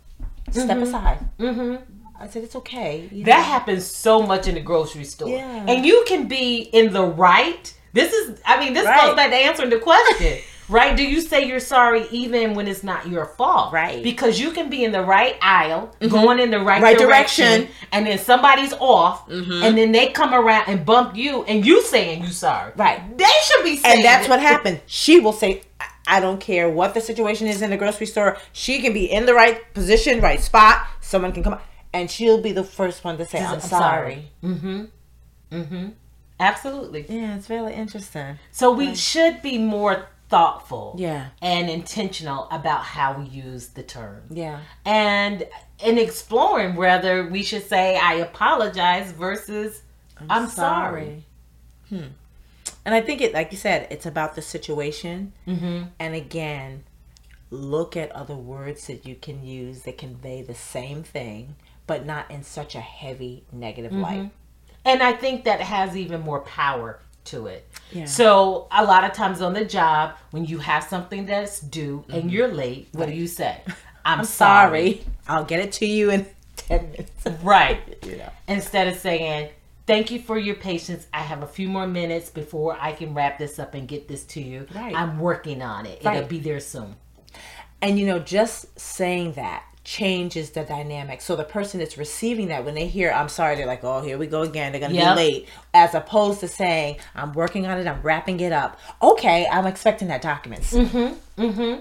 step 0.50 0.78
aside." 0.78 1.18
Mm-hmm. 1.38 1.76
I 2.20 2.28
said, 2.28 2.44
"It's 2.44 2.56
okay." 2.56 3.08
You 3.12 3.24
That 3.24 3.38
know? 3.38 3.42
happens 3.44 3.84
so 3.86 4.22
much 4.22 4.46
in 4.48 4.54
the 4.54 4.60
grocery 4.60 5.04
store. 5.04 5.28
Yeah. 5.28 5.64
And 5.68 5.84
you 5.84 6.04
can 6.06 6.28
be 6.28 6.58
in 6.58 6.92
the 6.92 7.04
right. 7.04 7.72
This 7.92 8.12
is, 8.12 8.40
I 8.44 8.60
mean, 8.60 8.74
this 8.74 8.84
Right. 8.84 9.06
goes 9.06 9.16
back 9.16 9.30
to 9.30 9.36
answering 9.36 9.70
the 9.70 9.78
question. 9.78 10.38
Right? 10.68 10.96
Do 10.96 11.04
you 11.04 11.20
say 11.20 11.46
you're 11.46 11.60
sorry 11.60 12.06
even 12.10 12.54
when 12.54 12.66
it's 12.66 12.82
not 12.82 13.06
your 13.08 13.24
fault? 13.26 13.72
Right. 13.72 13.96
Mm-hmm. 13.96 14.02
Because 14.02 14.40
you 14.40 14.50
can 14.50 14.68
be 14.68 14.82
in 14.84 14.92
the 14.92 15.02
right 15.02 15.36
aisle, 15.40 15.94
mm-hmm. 16.00 16.12
going 16.12 16.38
in 16.40 16.50
the 16.50 16.60
right, 16.60 16.82
Right 16.82 16.98
direction, 16.98 17.60
direction. 17.62 17.74
and 17.92 18.06
then 18.06 18.18
somebody's 18.18 18.72
off, 18.74 19.28
mm-hmm. 19.28 19.62
and 19.62 19.78
then 19.78 19.92
they 19.92 20.08
come 20.08 20.34
around 20.34 20.64
and 20.68 20.84
bump 20.84 21.16
you, 21.16 21.44
and 21.44 21.64
you 21.64 21.82
saying 21.82 22.22
you 22.24 22.30
sorry. 22.30 22.72
Right. 22.76 23.16
They 23.16 23.24
should 23.44 23.64
be 23.64 23.76
saying 23.76 23.96
and 23.96 24.04
that's 24.04 24.26
it. 24.26 24.30
what 24.30 24.40
happened. 24.40 24.80
She 24.86 25.20
will 25.20 25.32
say, 25.32 25.62
I- 25.80 26.16
"I 26.16 26.20
don't 26.20 26.40
care 26.40 26.68
what 26.68 26.94
the 26.94 27.00
situation 27.00 27.46
is 27.46 27.62
in 27.62 27.70
the 27.70 27.76
grocery 27.76 28.06
store. 28.06 28.36
She 28.52 28.80
can 28.80 28.92
be 28.92 29.04
in 29.10 29.26
the 29.26 29.34
right 29.34 29.72
position, 29.74 30.20
right 30.20 30.40
spot. 30.40 30.86
Someone 31.00 31.32
can 31.32 31.42
come, 31.44 31.52
up, 31.54 31.62
and 31.92 32.10
she'll 32.10 32.40
be 32.40 32.52
the 32.52 32.64
first 32.64 33.04
one 33.04 33.16
to 33.18 33.24
say, 33.24 33.38
I'm, 33.40 33.54
I'm 33.54 33.60
sorry." 33.60 34.32
Mm-hmm. 34.42 35.88
Absolutely. 36.38 37.06
Yeah, 37.08 37.36
it's 37.36 37.48
really 37.48 37.72
interesting. 37.72 38.38
So 38.50 38.70
we 38.72 38.94
should 38.94 39.40
be 39.42 39.56
more 39.58 40.08
thoughtful 40.28 40.96
Yeah. 40.98 41.28
and 41.40 41.70
intentional 41.70 42.48
about 42.50 42.82
how 42.82 43.18
we 43.18 43.26
use 43.26 43.68
the 43.68 43.82
term. 43.82 44.22
Yeah, 44.30 44.60
and 44.84 45.46
in 45.84 45.98
exploring 45.98 46.74
whether 46.76 47.26
we 47.26 47.42
should 47.42 47.66
say 47.66 47.96
I 47.96 48.14
apologize 48.14 49.12
versus 49.12 49.82
I'm, 50.28 50.48
sorry. 50.48 51.24
Hmm. 51.88 52.06
And 52.84 52.94
I 52.94 53.00
think 53.00 53.20
it, 53.20 53.34
like 53.34 53.52
you 53.52 53.58
said, 53.58 53.86
it's 53.90 54.06
about 54.06 54.34
the 54.34 54.42
situation. 54.42 55.32
Mm-hmm. 55.46 55.84
And 55.98 56.14
again, 56.14 56.84
look 57.50 57.96
at 57.96 58.10
other 58.12 58.34
words 58.34 58.86
that 58.86 59.06
you 59.06 59.14
can 59.14 59.44
use 59.44 59.82
that 59.82 59.98
convey 59.98 60.42
the 60.42 60.54
same 60.54 61.02
thing, 61.02 61.56
but 61.86 62.06
not 62.06 62.30
in 62.30 62.42
such 62.42 62.74
a 62.74 62.80
heavy 62.80 63.44
negative 63.52 63.92
light. 63.92 64.30
And 64.84 65.02
I 65.02 65.12
think 65.12 65.44
that 65.44 65.60
has 65.60 65.96
even 65.96 66.20
more 66.20 66.40
power 66.40 67.00
to 67.26 67.46
it. 67.46 67.68
Yeah. 67.92 68.06
So 68.06 68.68
a 68.70 68.84
lot 68.84 69.04
of 69.04 69.12
times 69.12 69.40
on 69.40 69.52
the 69.52 69.64
job, 69.64 70.14
when 70.30 70.44
you 70.44 70.58
have 70.58 70.84
something 70.84 71.26
that's 71.26 71.60
due 71.60 72.04
and 72.08 72.24
mm-hmm. 72.24 72.28
you're 72.30 72.48
late, 72.48 72.88
what 72.92 73.06
do 73.06 73.14
you 73.14 73.26
say? 73.26 73.62
I'm, 74.04 74.20
I'm 74.20 74.24
sorry. 74.24 74.92
sorry. 74.92 75.06
I'll 75.28 75.44
get 75.44 75.60
it 75.60 75.72
to 75.72 75.86
you 75.86 76.10
in 76.10 76.26
ten 76.56 76.90
minutes. 76.90 77.26
Right. 77.42 77.80
You 78.06 78.18
know. 78.18 78.30
Instead 78.46 78.86
of 78.86 78.96
saying, 78.96 79.50
Thank 79.86 80.10
you 80.10 80.20
for 80.20 80.36
your 80.36 80.56
patience. 80.56 81.06
I 81.14 81.20
have 81.20 81.44
a 81.44 81.46
few 81.46 81.68
more 81.68 81.86
minutes 81.86 82.28
before 82.28 82.76
I 82.80 82.90
can 82.90 83.14
wrap 83.14 83.38
this 83.38 83.60
up 83.60 83.74
and 83.74 83.86
get 83.86 84.08
this 84.08 84.24
to 84.24 84.42
you. 84.42 84.66
Right. 84.74 84.94
I'm 84.94 85.20
working 85.20 85.62
on 85.62 85.86
it. 85.86 86.04
It'll 86.04 86.26
be 86.26 86.40
there 86.40 86.58
soon. 86.58 86.96
And 87.80 87.98
you 87.98 88.06
know, 88.06 88.18
just 88.18 88.78
saying 88.78 89.34
that 89.34 89.64
changes 89.86 90.50
the 90.50 90.64
dynamic. 90.64 91.20
So 91.20 91.36
the 91.36 91.44
person 91.44 91.78
that's 91.78 91.96
receiving 91.96 92.48
that, 92.48 92.64
when 92.64 92.74
they 92.74 92.88
hear 92.88 93.12
"I'm 93.12 93.28
sorry," 93.28 93.54
they're 93.54 93.66
like, 93.66 93.84
"Oh, 93.84 94.02
here 94.02 94.18
we 94.18 94.26
go 94.26 94.42
again. 94.42 94.72
They're 94.72 94.80
gonna 94.80 94.94
Yep. 94.94 95.14
be 95.14 95.22
late." 95.22 95.48
As 95.72 95.94
opposed 95.94 96.40
to 96.40 96.48
saying, 96.48 96.96
"I'm 97.14 97.32
working 97.32 97.66
on 97.66 97.78
it. 97.78 97.86
I'm 97.86 98.02
wrapping 98.02 98.40
it 98.40 98.52
up." 98.52 98.78
Okay, 99.00 99.46
I'm 99.46 99.64
expecting 99.66 100.08
that 100.08 100.22
documents. 100.22 100.72
Mm-hmm, 100.72 101.40
mm-hmm. 101.42 101.80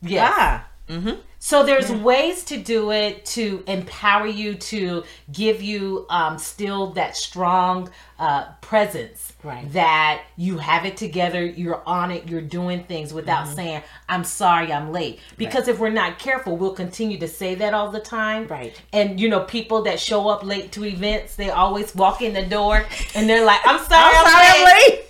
Yes. 0.00 0.62
Ah, 0.90 1.16
So 1.38 1.64
there's 1.64 1.90
ways 1.90 2.44
to 2.44 2.56
do 2.56 2.90
it 2.92 3.24
to 3.26 3.64
empower 3.66 4.26
you 4.26 4.54
to 4.54 5.04
give 5.32 5.62
you 5.62 6.06
um, 6.10 6.38
still 6.38 6.92
that 6.92 7.16
strong 7.16 7.90
uh, 8.18 8.52
presence 8.60 9.32
Right. 9.42 9.72
that 9.72 10.22
you 10.36 10.58
have 10.58 10.84
it 10.84 10.96
together, 10.96 11.44
you're 11.44 11.82
on 11.84 12.12
it, 12.12 12.28
you're 12.28 12.40
doing 12.40 12.84
things 12.84 13.12
without 13.12 13.46
Mm-hmm. 13.46 13.54
saying 13.56 13.82
I'm 14.08 14.22
sorry, 14.24 14.72
I'm 14.72 14.92
late. 14.92 15.18
Because 15.36 15.66
if 15.66 15.80
we're 15.80 15.88
not 15.90 16.18
careful, 16.20 16.56
we'll 16.56 16.74
continue 16.74 17.18
to 17.18 17.26
say 17.28 17.56
that 17.56 17.74
all 17.74 17.90
the 17.90 17.98
time. 18.00 18.46
Right. 18.46 18.80
And 18.92 19.18
you 19.18 19.28
know, 19.28 19.40
people 19.40 19.82
that 19.82 19.98
show 19.98 20.28
up 20.28 20.44
late 20.44 20.70
to 20.72 20.84
events, 20.84 21.34
they 21.36 21.50
always 21.50 21.92
walk 21.94 22.22
in 22.22 22.34
the 22.34 22.46
door 22.46 22.84
and 23.16 23.28
they're 23.28 23.44
like, 23.44 23.60
"I'm 23.64 23.80
sorry, 23.84 24.14
I'm, 24.14 24.26
I'm 24.26 24.32
sorry, 24.32 24.64
late. 24.64 24.64
I'm 24.64 24.90
late. 24.92 25.04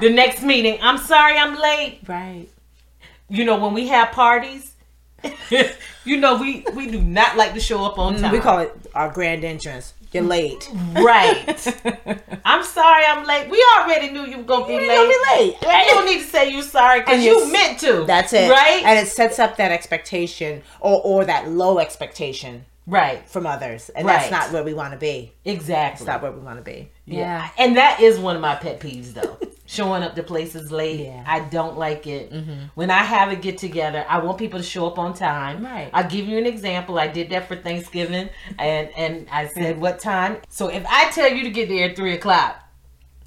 The 0.00 0.10
next 0.10 0.42
meeting, 0.42 0.78
I'm 0.80 0.96
sorry, 0.98 1.36
I'm 1.36 1.58
late. 1.60 2.00
Right. 2.08 2.48
You 3.32 3.44
know, 3.46 3.56
when 3.58 3.72
we 3.72 3.88
have 3.88 4.12
parties, 4.12 4.74
you 6.04 6.16
know, 6.18 6.36
we 6.36 6.64
we 6.74 6.90
do 6.90 7.00
not 7.00 7.36
like 7.36 7.54
to 7.54 7.60
show 7.60 7.84
up 7.84 7.98
on 7.98 8.14
time. 8.16 8.30
Mm, 8.30 8.32
We 8.32 8.40
call 8.40 8.58
it 8.58 8.70
our 8.94 9.10
grand 9.10 9.42
entrance. 9.44 9.94
You're 10.12 10.24
late. 10.24 10.68
right. 10.92 11.56
I'm 12.44 12.62
sorry, 12.64 13.04
I'm 13.06 13.24
late. 13.26 13.48
We 13.48 13.64
already 13.78 14.10
knew 14.10 14.26
you 14.26 14.36
were 14.38 14.42
gonna 14.42 14.66
be 14.66 14.74
You're 14.74 14.82
late. 14.86 14.96
gonna 14.96 15.08
be 15.08 15.44
late. 15.44 15.56
You 15.62 15.94
don't 15.94 16.04
need 16.04 16.18
to 16.20 16.26
say 16.28 16.50
you're 16.52 16.62
sorry 16.62 17.00
because 17.00 17.24
you 17.24 17.50
meant 17.50 17.78
to. 17.80 18.04
That's 18.06 18.34
it. 18.34 18.50
Right. 18.50 18.82
And 18.84 18.98
it 18.98 19.08
sets 19.10 19.38
up 19.38 19.56
that 19.56 19.72
expectation 19.72 20.62
or 20.80 21.00
or 21.02 21.24
that 21.24 21.48
low 21.48 21.78
expectation 21.78 22.66
right. 22.86 23.26
from 23.26 23.46
others, 23.46 23.88
and 23.88 24.06
Right. 24.06 24.18
that's 24.18 24.30
not 24.30 24.52
where 24.52 24.62
we 24.62 24.74
want 24.74 24.92
to 24.92 24.98
be. 24.98 25.32
Exactly. 25.46 26.02
It's 26.02 26.06
not 26.06 26.20
where 26.20 26.32
we 26.32 26.40
want 26.40 26.58
to 26.58 26.62
be. 26.62 26.90
Yeah. 27.06 27.48
And 27.56 27.76
that 27.78 28.00
is 28.00 28.18
one 28.18 28.36
of 28.36 28.42
my 28.42 28.56
pet 28.56 28.80
peeves 28.80 29.14
though. 29.14 29.38
Showing 29.72 30.02
up 30.02 30.14
to 30.16 30.22
places 30.22 30.70
late. 30.70 31.00
Yeah. 31.00 31.12
Mm-hmm. 31.12 31.30
I 31.30 31.40
don't 31.48 31.78
like 31.78 32.06
it. 32.06 32.30
When 32.74 32.90
I 32.90 32.98
have 33.02 33.32
a 33.32 33.36
get 33.36 33.56
together, 33.56 34.04
I 34.08 34.18
want 34.18 34.36
people 34.36 34.58
to 34.60 34.64
show 34.64 34.86
up 34.86 34.98
on 34.98 35.14
time. 35.14 35.64
Right. 35.64 35.88
I'll 35.94 36.08
give 36.10 36.26
you 36.28 36.36
an 36.36 36.44
example. 36.46 36.98
I 36.98 37.06
did 37.08 37.30
that 37.30 37.48
for 37.48 37.56
Thanksgiving 37.56 38.28
and, 38.58 38.90
and 38.96 39.26
I 39.32 39.46
said 39.48 39.80
what 39.80 39.98
time. 39.98 40.36
So 40.50 40.68
if 40.68 40.84
I 40.86 41.10
tell 41.12 41.32
you 41.32 41.42
to 41.44 41.50
get 41.50 41.68
there 41.70 41.88
at 41.88 41.96
three 41.96 42.12
o'clock, 42.14 42.58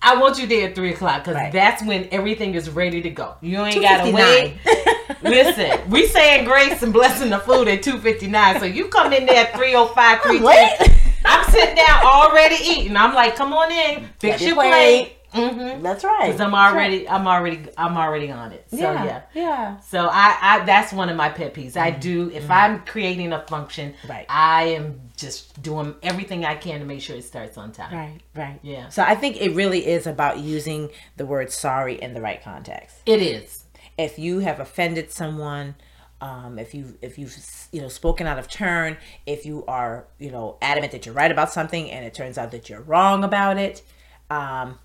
I 0.04 0.18
want 0.18 0.38
you 0.38 0.46
there 0.46 0.68
at 0.70 0.76
three 0.76 0.94
o'clock 0.94 1.24
because 1.24 1.36
Right. 1.36 1.52
that's 1.52 1.82
when 1.84 2.08
everything 2.12 2.54
is 2.54 2.70
ready 2.70 3.02
to 3.02 3.10
go. 3.10 3.36
You 3.42 3.62
ain't 3.66 3.82
gotta 3.82 4.12
wait. 4.12 4.54
Listen, 5.24 5.90
we 5.90 6.06
saying 6.08 6.46
grace 6.46 6.84
and 6.84 6.94
blessing 6.94 7.32
the 7.32 7.40
food 7.40 7.68
at 7.68 7.82
two 7.82 7.98
fifty 7.98 8.28
nine. 8.28 8.60
So 8.60 8.66
you 8.68 8.86
come 8.90 9.14
in 9.14 9.26
there 9.26 9.46
at 9.48 9.56
305, 9.56 10.22
310. 10.24 10.44
late. 10.44 10.92
I'm 11.26 11.44
sitting 11.50 11.76
down 11.76 12.04
already 12.06 12.58
eating. 12.64 12.96
I'm 12.96 13.16
like, 13.16 13.36
come 13.36 13.52
on 13.54 13.72
in, 13.72 14.08
fix 14.20 14.42
your 14.42 14.50
your 14.50 14.64
plate. 14.64 15.15
Mm-hmm. 15.36 15.84
That's 15.84 16.04
right. 16.04 16.32
Cause 16.32 16.42
I'm 16.42 16.54
already, 16.54 17.08
I'm 17.08 17.28
already, 17.28 17.68
I'm 17.78 17.98
already 17.98 18.32
on 18.32 18.52
it. 18.52 18.66
So 18.72 18.78
yeah. 18.78 19.04
yeah, 19.06 19.22
yeah. 19.34 19.80
So 19.80 20.08
I, 20.12 20.38
I, 20.42 20.66
that's 20.66 20.92
one 20.94 21.10
of 21.10 21.18
my 21.18 21.30
pet 21.30 21.54
peeves. 21.54 21.78
I 21.78 21.92
do 21.92 22.30
if 22.32 22.50
I'm 22.50 22.82
creating 22.86 23.34
a 23.34 23.42
function, 23.46 23.86
Mm-hmm. 23.86 24.12
Right. 24.12 24.26
I 24.30 24.64
am 24.64 25.02
just 25.18 25.62
doing 25.62 25.96
everything 26.04 26.46
I 26.46 26.56
can 26.56 26.80
to 26.80 26.86
make 26.86 27.02
sure 27.02 27.16
it 27.16 27.24
starts 27.24 27.58
on 27.58 27.72
time. 27.72 27.94
Right, 27.94 28.20
right. 28.36 28.60
Yeah. 28.64 28.90
So 28.90 29.04
I 29.04 29.16
think 29.16 29.42
it 29.42 29.52
really 29.52 29.86
is 29.86 30.08
about 30.08 30.40
using 30.40 30.90
the 31.18 31.26
word 31.26 31.52
sorry 31.52 32.02
in 32.02 32.14
the 32.14 32.22
right 32.22 32.42
context. 32.42 32.98
It 33.06 33.22
is. 33.22 33.66
If 33.98 34.20
you 34.20 34.40
have 34.40 34.60
offended 34.60 35.12
someone, 35.12 35.76
um, 36.22 36.60
if 36.60 36.74
you 36.74 36.98
if 37.02 37.18
you've 37.18 37.36
you 37.72 37.82
know 37.82 37.88
spoken 37.88 38.28
out 38.28 38.40
of 38.40 38.48
turn, 38.50 38.98
if 39.26 39.46
you 39.46 39.64
are 39.68 40.08
you 40.20 40.32
know 40.32 40.58
adamant 40.62 40.92
that 40.92 41.06
you're 41.06 41.16
right 41.16 41.32
about 41.32 41.52
something 41.52 41.90
and 41.92 42.06
it 42.06 42.14
turns 42.14 42.38
out 42.38 42.52
that 42.52 42.70
you're 42.70 42.82
wrong 42.82 43.24
about 43.24 43.58
it, 43.58 43.82
um, 44.30 44.80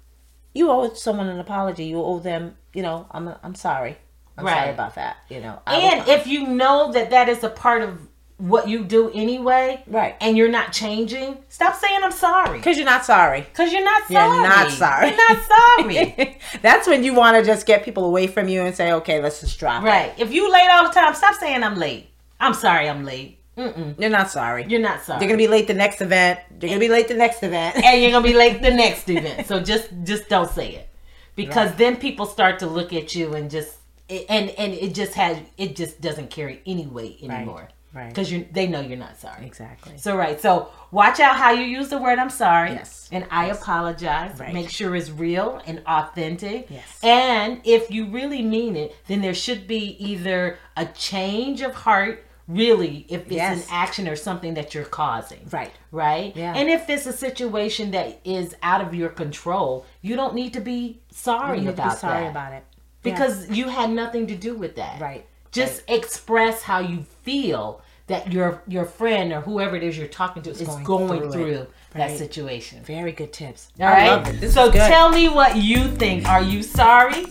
you 0.55 0.71
owe 0.71 0.93
someone 0.95 1.29
an 1.29 1.39
apology. 1.41 1.85
You 1.85 2.03
owe 2.03 2.19
them, 2.19 2.57
you 2.75 2.83
know, 2.83 3.07
I'm 3.11 3.35
I'm 3.43 3.55
sorry. 3.55 3.99
I'm 4.39 4.47
sorry 4.47 4.71
about 4.71 4.95
that. 4.95 5.19
You 5.29 5.41
know, 5.41 5.61
I 5.67 5.77
And 5.77 6.09
if 6.09 6.27
you 6.27 6.47
know 6.47 6.93
that 6.93 7.11
that 7.11 7.29
is 7.29 7.45
a 7.45 7.51
part 7.51 7.83
of 7.83 8.09
what 8.39 8.69
you 8.69 8.85
do 8.85 9.11
anyway, 9.13 9.85
Right. 9.87 10.17
and 10.19 10.35
you're 10.35 10.49
not 10.51 10.73
changing, 10.73 11.37
stop 11.51 11.75
saying 11.77 12.01
I'm 12.03 12.11
sorry. 12.11 12.57
Because 12.57 12.79
you're 12.79 12.87
not 12.87 13.05
sorry. 13.05 13.43
Because 13.43 13.71
you're 13.71 13.85
not 13.85 14.03
sorry. 14.09 14.35
You're 14.39 14.49
not 14.49 14.71
sorry. 14.71 15.09
You're 15.09 15.17
not 15.29 15.39
sorry. 15.45 16.39
That's 16.63 16.89
when 16.89 17.05
you 17.05 17.13
want 17.13 17.37
to 17.37 17.45
just 17.45 17.67
get 17.67 17.85
people 17.85 18.07
away 18.07 18.29
from 18.29 18.49
you 18.49 18.63
and 18.63 18.75
say, 18.75 18.93
okay, 18.93 19.21
let's 19.21 19.41
just 19.43 19.59
drop 19.59 19.83
right. 19.83 20.15
If 20.17 20.33
you 20.33 20.51
late 20.51 20.69
all 20.71 20.85
the 20.89 20.95
time, 20.95 21.15
stop 21.15 21.35
saying 21.35 21.63
I'm 21.63 21.75
late. 21.77 22.09
I'm 22.39 22.55
sorry 22.55 22.89
I'm 22.89 23.05
late. 23.05 23.40
Mm-mm. 23.61 24.01
You're 24.01 24.11
not 24.11 24.31
sorry. 24.31 24.65
You're 24.69 24.81
not 24.81 25.03
sorry. 25.03 25.21
You're 25.21 25.29
gonna 25.29 25.39
be 25.39 25.49
late 25.57 25.67
the 25.67 25.75
next 25.75 26.01
event. 26.01 26.41
You're 26.61 26.69
gonna 26.71 26.81
be 26.81 26.89
late 26.89 27.09
the 27.09 27.15
next 27.15 27.43
event. 27.43 27.77
and 27.85 28.01
you're 28.01 28.11
gonna 28.11 28.27
be 28.27 28.35
late 28.35 28.63
the 28.63 28.71
next 28.85 29.09
event. 29.09 29.47
So 29.47 29.61
just 29.61 29.89
just 30.05 30.29
don't 30.29 30.51
say 30.51 30.69
it, 30.81 30.89
because 31.37 31.69
Right. 31.71 31.79
then 31.79 31.97
people 31.97 32.27
start 32.27 32.59
to 32.61 32.67
look 32.67 32.93
at 32.93 33.15
you 33.15 33.35
and 33.35 33.51
just 33.51 33.77
and 34.09 34.51
and 34.51 34.73
it 34.75 34.95
just 34.95 35.15
has 35.15 35.39
it 35.57 35.77
just 35.77 36.01
doesn't 36.01 36.31
carry 36.31 36.63
any 36.67 36.87
weight 36.87 37.19
anymore. 37.23 37.69
right. 37.93 38.09
Because 38.09 38.31
you 38.33 38.47
they 38.53 38.67
know 38.67 38.81
you're 38.81 38.97
not 39.09 39.17
sorry. 39.19 39.45
exactly. 39.47 39.95
So 39.99 40.17
right. 40.17 40.41
So 40.41 40.69
watch 40.91 41.19
out 41.21 41.37
how 41.37 41.51
you 41.53 41.65
use 41.65 41.89
the 41.91 41.99
word 41.99 42.19
I'm 42.19 42.31
sorry. 42.31 42.71
Yes. 42.73 43.09
And 43.13 43.25
I 43.31 43.47
apologize. 43.47 44.39
Right. 44.39 44.55
Make 44.55 44.71
sure 44.71 44.95
it's 44.97 45.11
real 45.11 45.61
and 45.67 45.83
authentic. 45.87 46.67
Yes. 46.71 46.87
And 47.03 47.61
if 47.65 47.91
you 47.91 48.07
really 48.07 48.43
mean 48.43 48.77
it, 48.77 48.95
then 49.09 49.21
there 49.21 49.35
should 49.35 49.67
be 49.67 49.83
either 50.11 50.59
a 50.77 50.87
change 50.87 51.61
of 51.63 51.75
heart, 51.75 52.25
really, 52.51 53.07
if 53.09 53.23
it's 53.23 53.33
Yes. 53.33 53.59
an 53.59 53.69
action 53.71 54.09
or 54.09 54.17
something 54.17 54.55
that 54.55 54.75
you're 54.75 54.85
causing. 54.85 55.41
Right. 55.51 55.73
Right? 55.93 56.35
Yeah. 56.37 56.55
And 56.55 56.69
if 56.69 56.91
it's 56.91 57.07
a 57.07 57.13
situation 57.13 57.91
that 57.93 58.21
is 58.25 58.55
out 58.63 58.81
of 58.81 58.95
your 58.95 59.09
control, 59.09 59.87
you 60.03 60.17
don't 60.17 60.35
need 60.35 60.53
to 60.55 60.61
be 60.61 61.01
sorry 61.11 61.59
You 61.59 61.65
need 61.67 61.77
to 61.77 61.83
about 61.83 61.93
be 61.93 61.99
sorry 61.99 62.25
that. 62.25 62.31
about 62.31 62.53
it. 62.53 62.65
Because 63.03 63.49
you 63.51 63.69
had 63.69 63.91
nothing 63.91 64.27
to 64.27 64.35
do 64.35 64.55
with 64.55 64.77
that. 64.77 65.01
Right. 65.01 65.25
Just 65.53 65.83
express 65.89 66.63
how 66.63 66.81
you 66.81 67.05
feel 67.23 67.83
that 68.09 68.33
your 68.33 68.63
your 68.67 68.85
friend 68.85 69.33
or 69.33 69.41
whoever 69.41 69.77
it 69.77 69.83
is 69.85 69.97
you're 69.97 70.09
talking 70.09 70.43
to 70.43 70.51
is 70.51 70.61
going 70.63 70.85
going, 70.85 71.21
through 71.21 71.31
through, 71.33 71.67
that 71.95 72.09
Right. 72.11 72.19
situation. 72.19 72.83
Very 72.83 73.13
good 73.13 73.33
tips. 73.33 73.69
All 73.81 73.87
I 73.87 73.91
right. 73.93 74.07
love 74.09 74.29
it. 74.29 74.41
This 74.41 74.55
so 74.55 74.71
tell 74.71 75.11
me 75.11 75.29
what 75.29 75.57
you 75.57 75.89
think. 75.89 76.29
Are 76.29 76.43
you 76.43 76.63
sorry? 76.63 77.25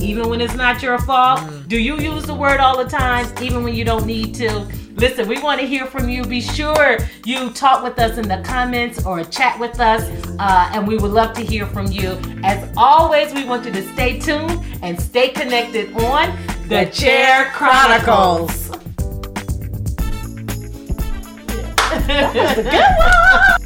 Even 0.00 0.28
when 0.28 0.40
it's 0.40 0.54
not 0.54 0.82
your 0.82 0.98
fault? 0.98 1.40
Mm. 1.40 1.68
Do 1.68 1.78
you 1.78 1.98
use 1.98 2.24
the 2.24 2.34
word 2.34 2.60
all 2.60 2.76
the 2.82 2.88
time, 2.88 3.26
even 3.42 3.62
when 3.62 3.74
you 3.74 3.84
don't 3.84 4.06
need 4.06 4.34
to? 4.36 4.66
Listen, 4.96 5.26
we 5.26 5.40
want 5.40 5.60
to 5.60 5.66
hear 5.66 5.86
from 5.86 6.08
you. 6.08 6.24
Be 6.24 6.40
sure 6.40 6.98
you 7.24 7.50
talk 7.50 7.82
with 7.82 7.98
us 7.98 8.16
in 8.16 8.28
the 8.28 8.40
comments 8.44 9.04
or 9.04 9.24
chat 9.24 9.58
with 9.58 9.80
us, 9.80 10.02
uh, 10.38 10.70
and 10.72 10.86
we 10.86 10.96
would 10.96 11.10
love 11.10 11.34
to 11.34 11.42
hear 11.42 11.66
from 11.66 11.86
you. 11.90 12.20
As 12.44 12.72
always, 12.76 13.32
we 13.34 13.44
want 13.44 13.64
you 13.64 13.72
to 13.72 13.82
stay 13.92 14.20
tuned 14.20 14.60
and 14.82 15.00
stay 15.00 15.30
connected 15.30 15.92
on 15.96 16.36
The 16.68 16.84
Chair 16.86 17.50
Chronicles. 17.52 18.70
Good 22.06 22.72
one. 22.98 23.60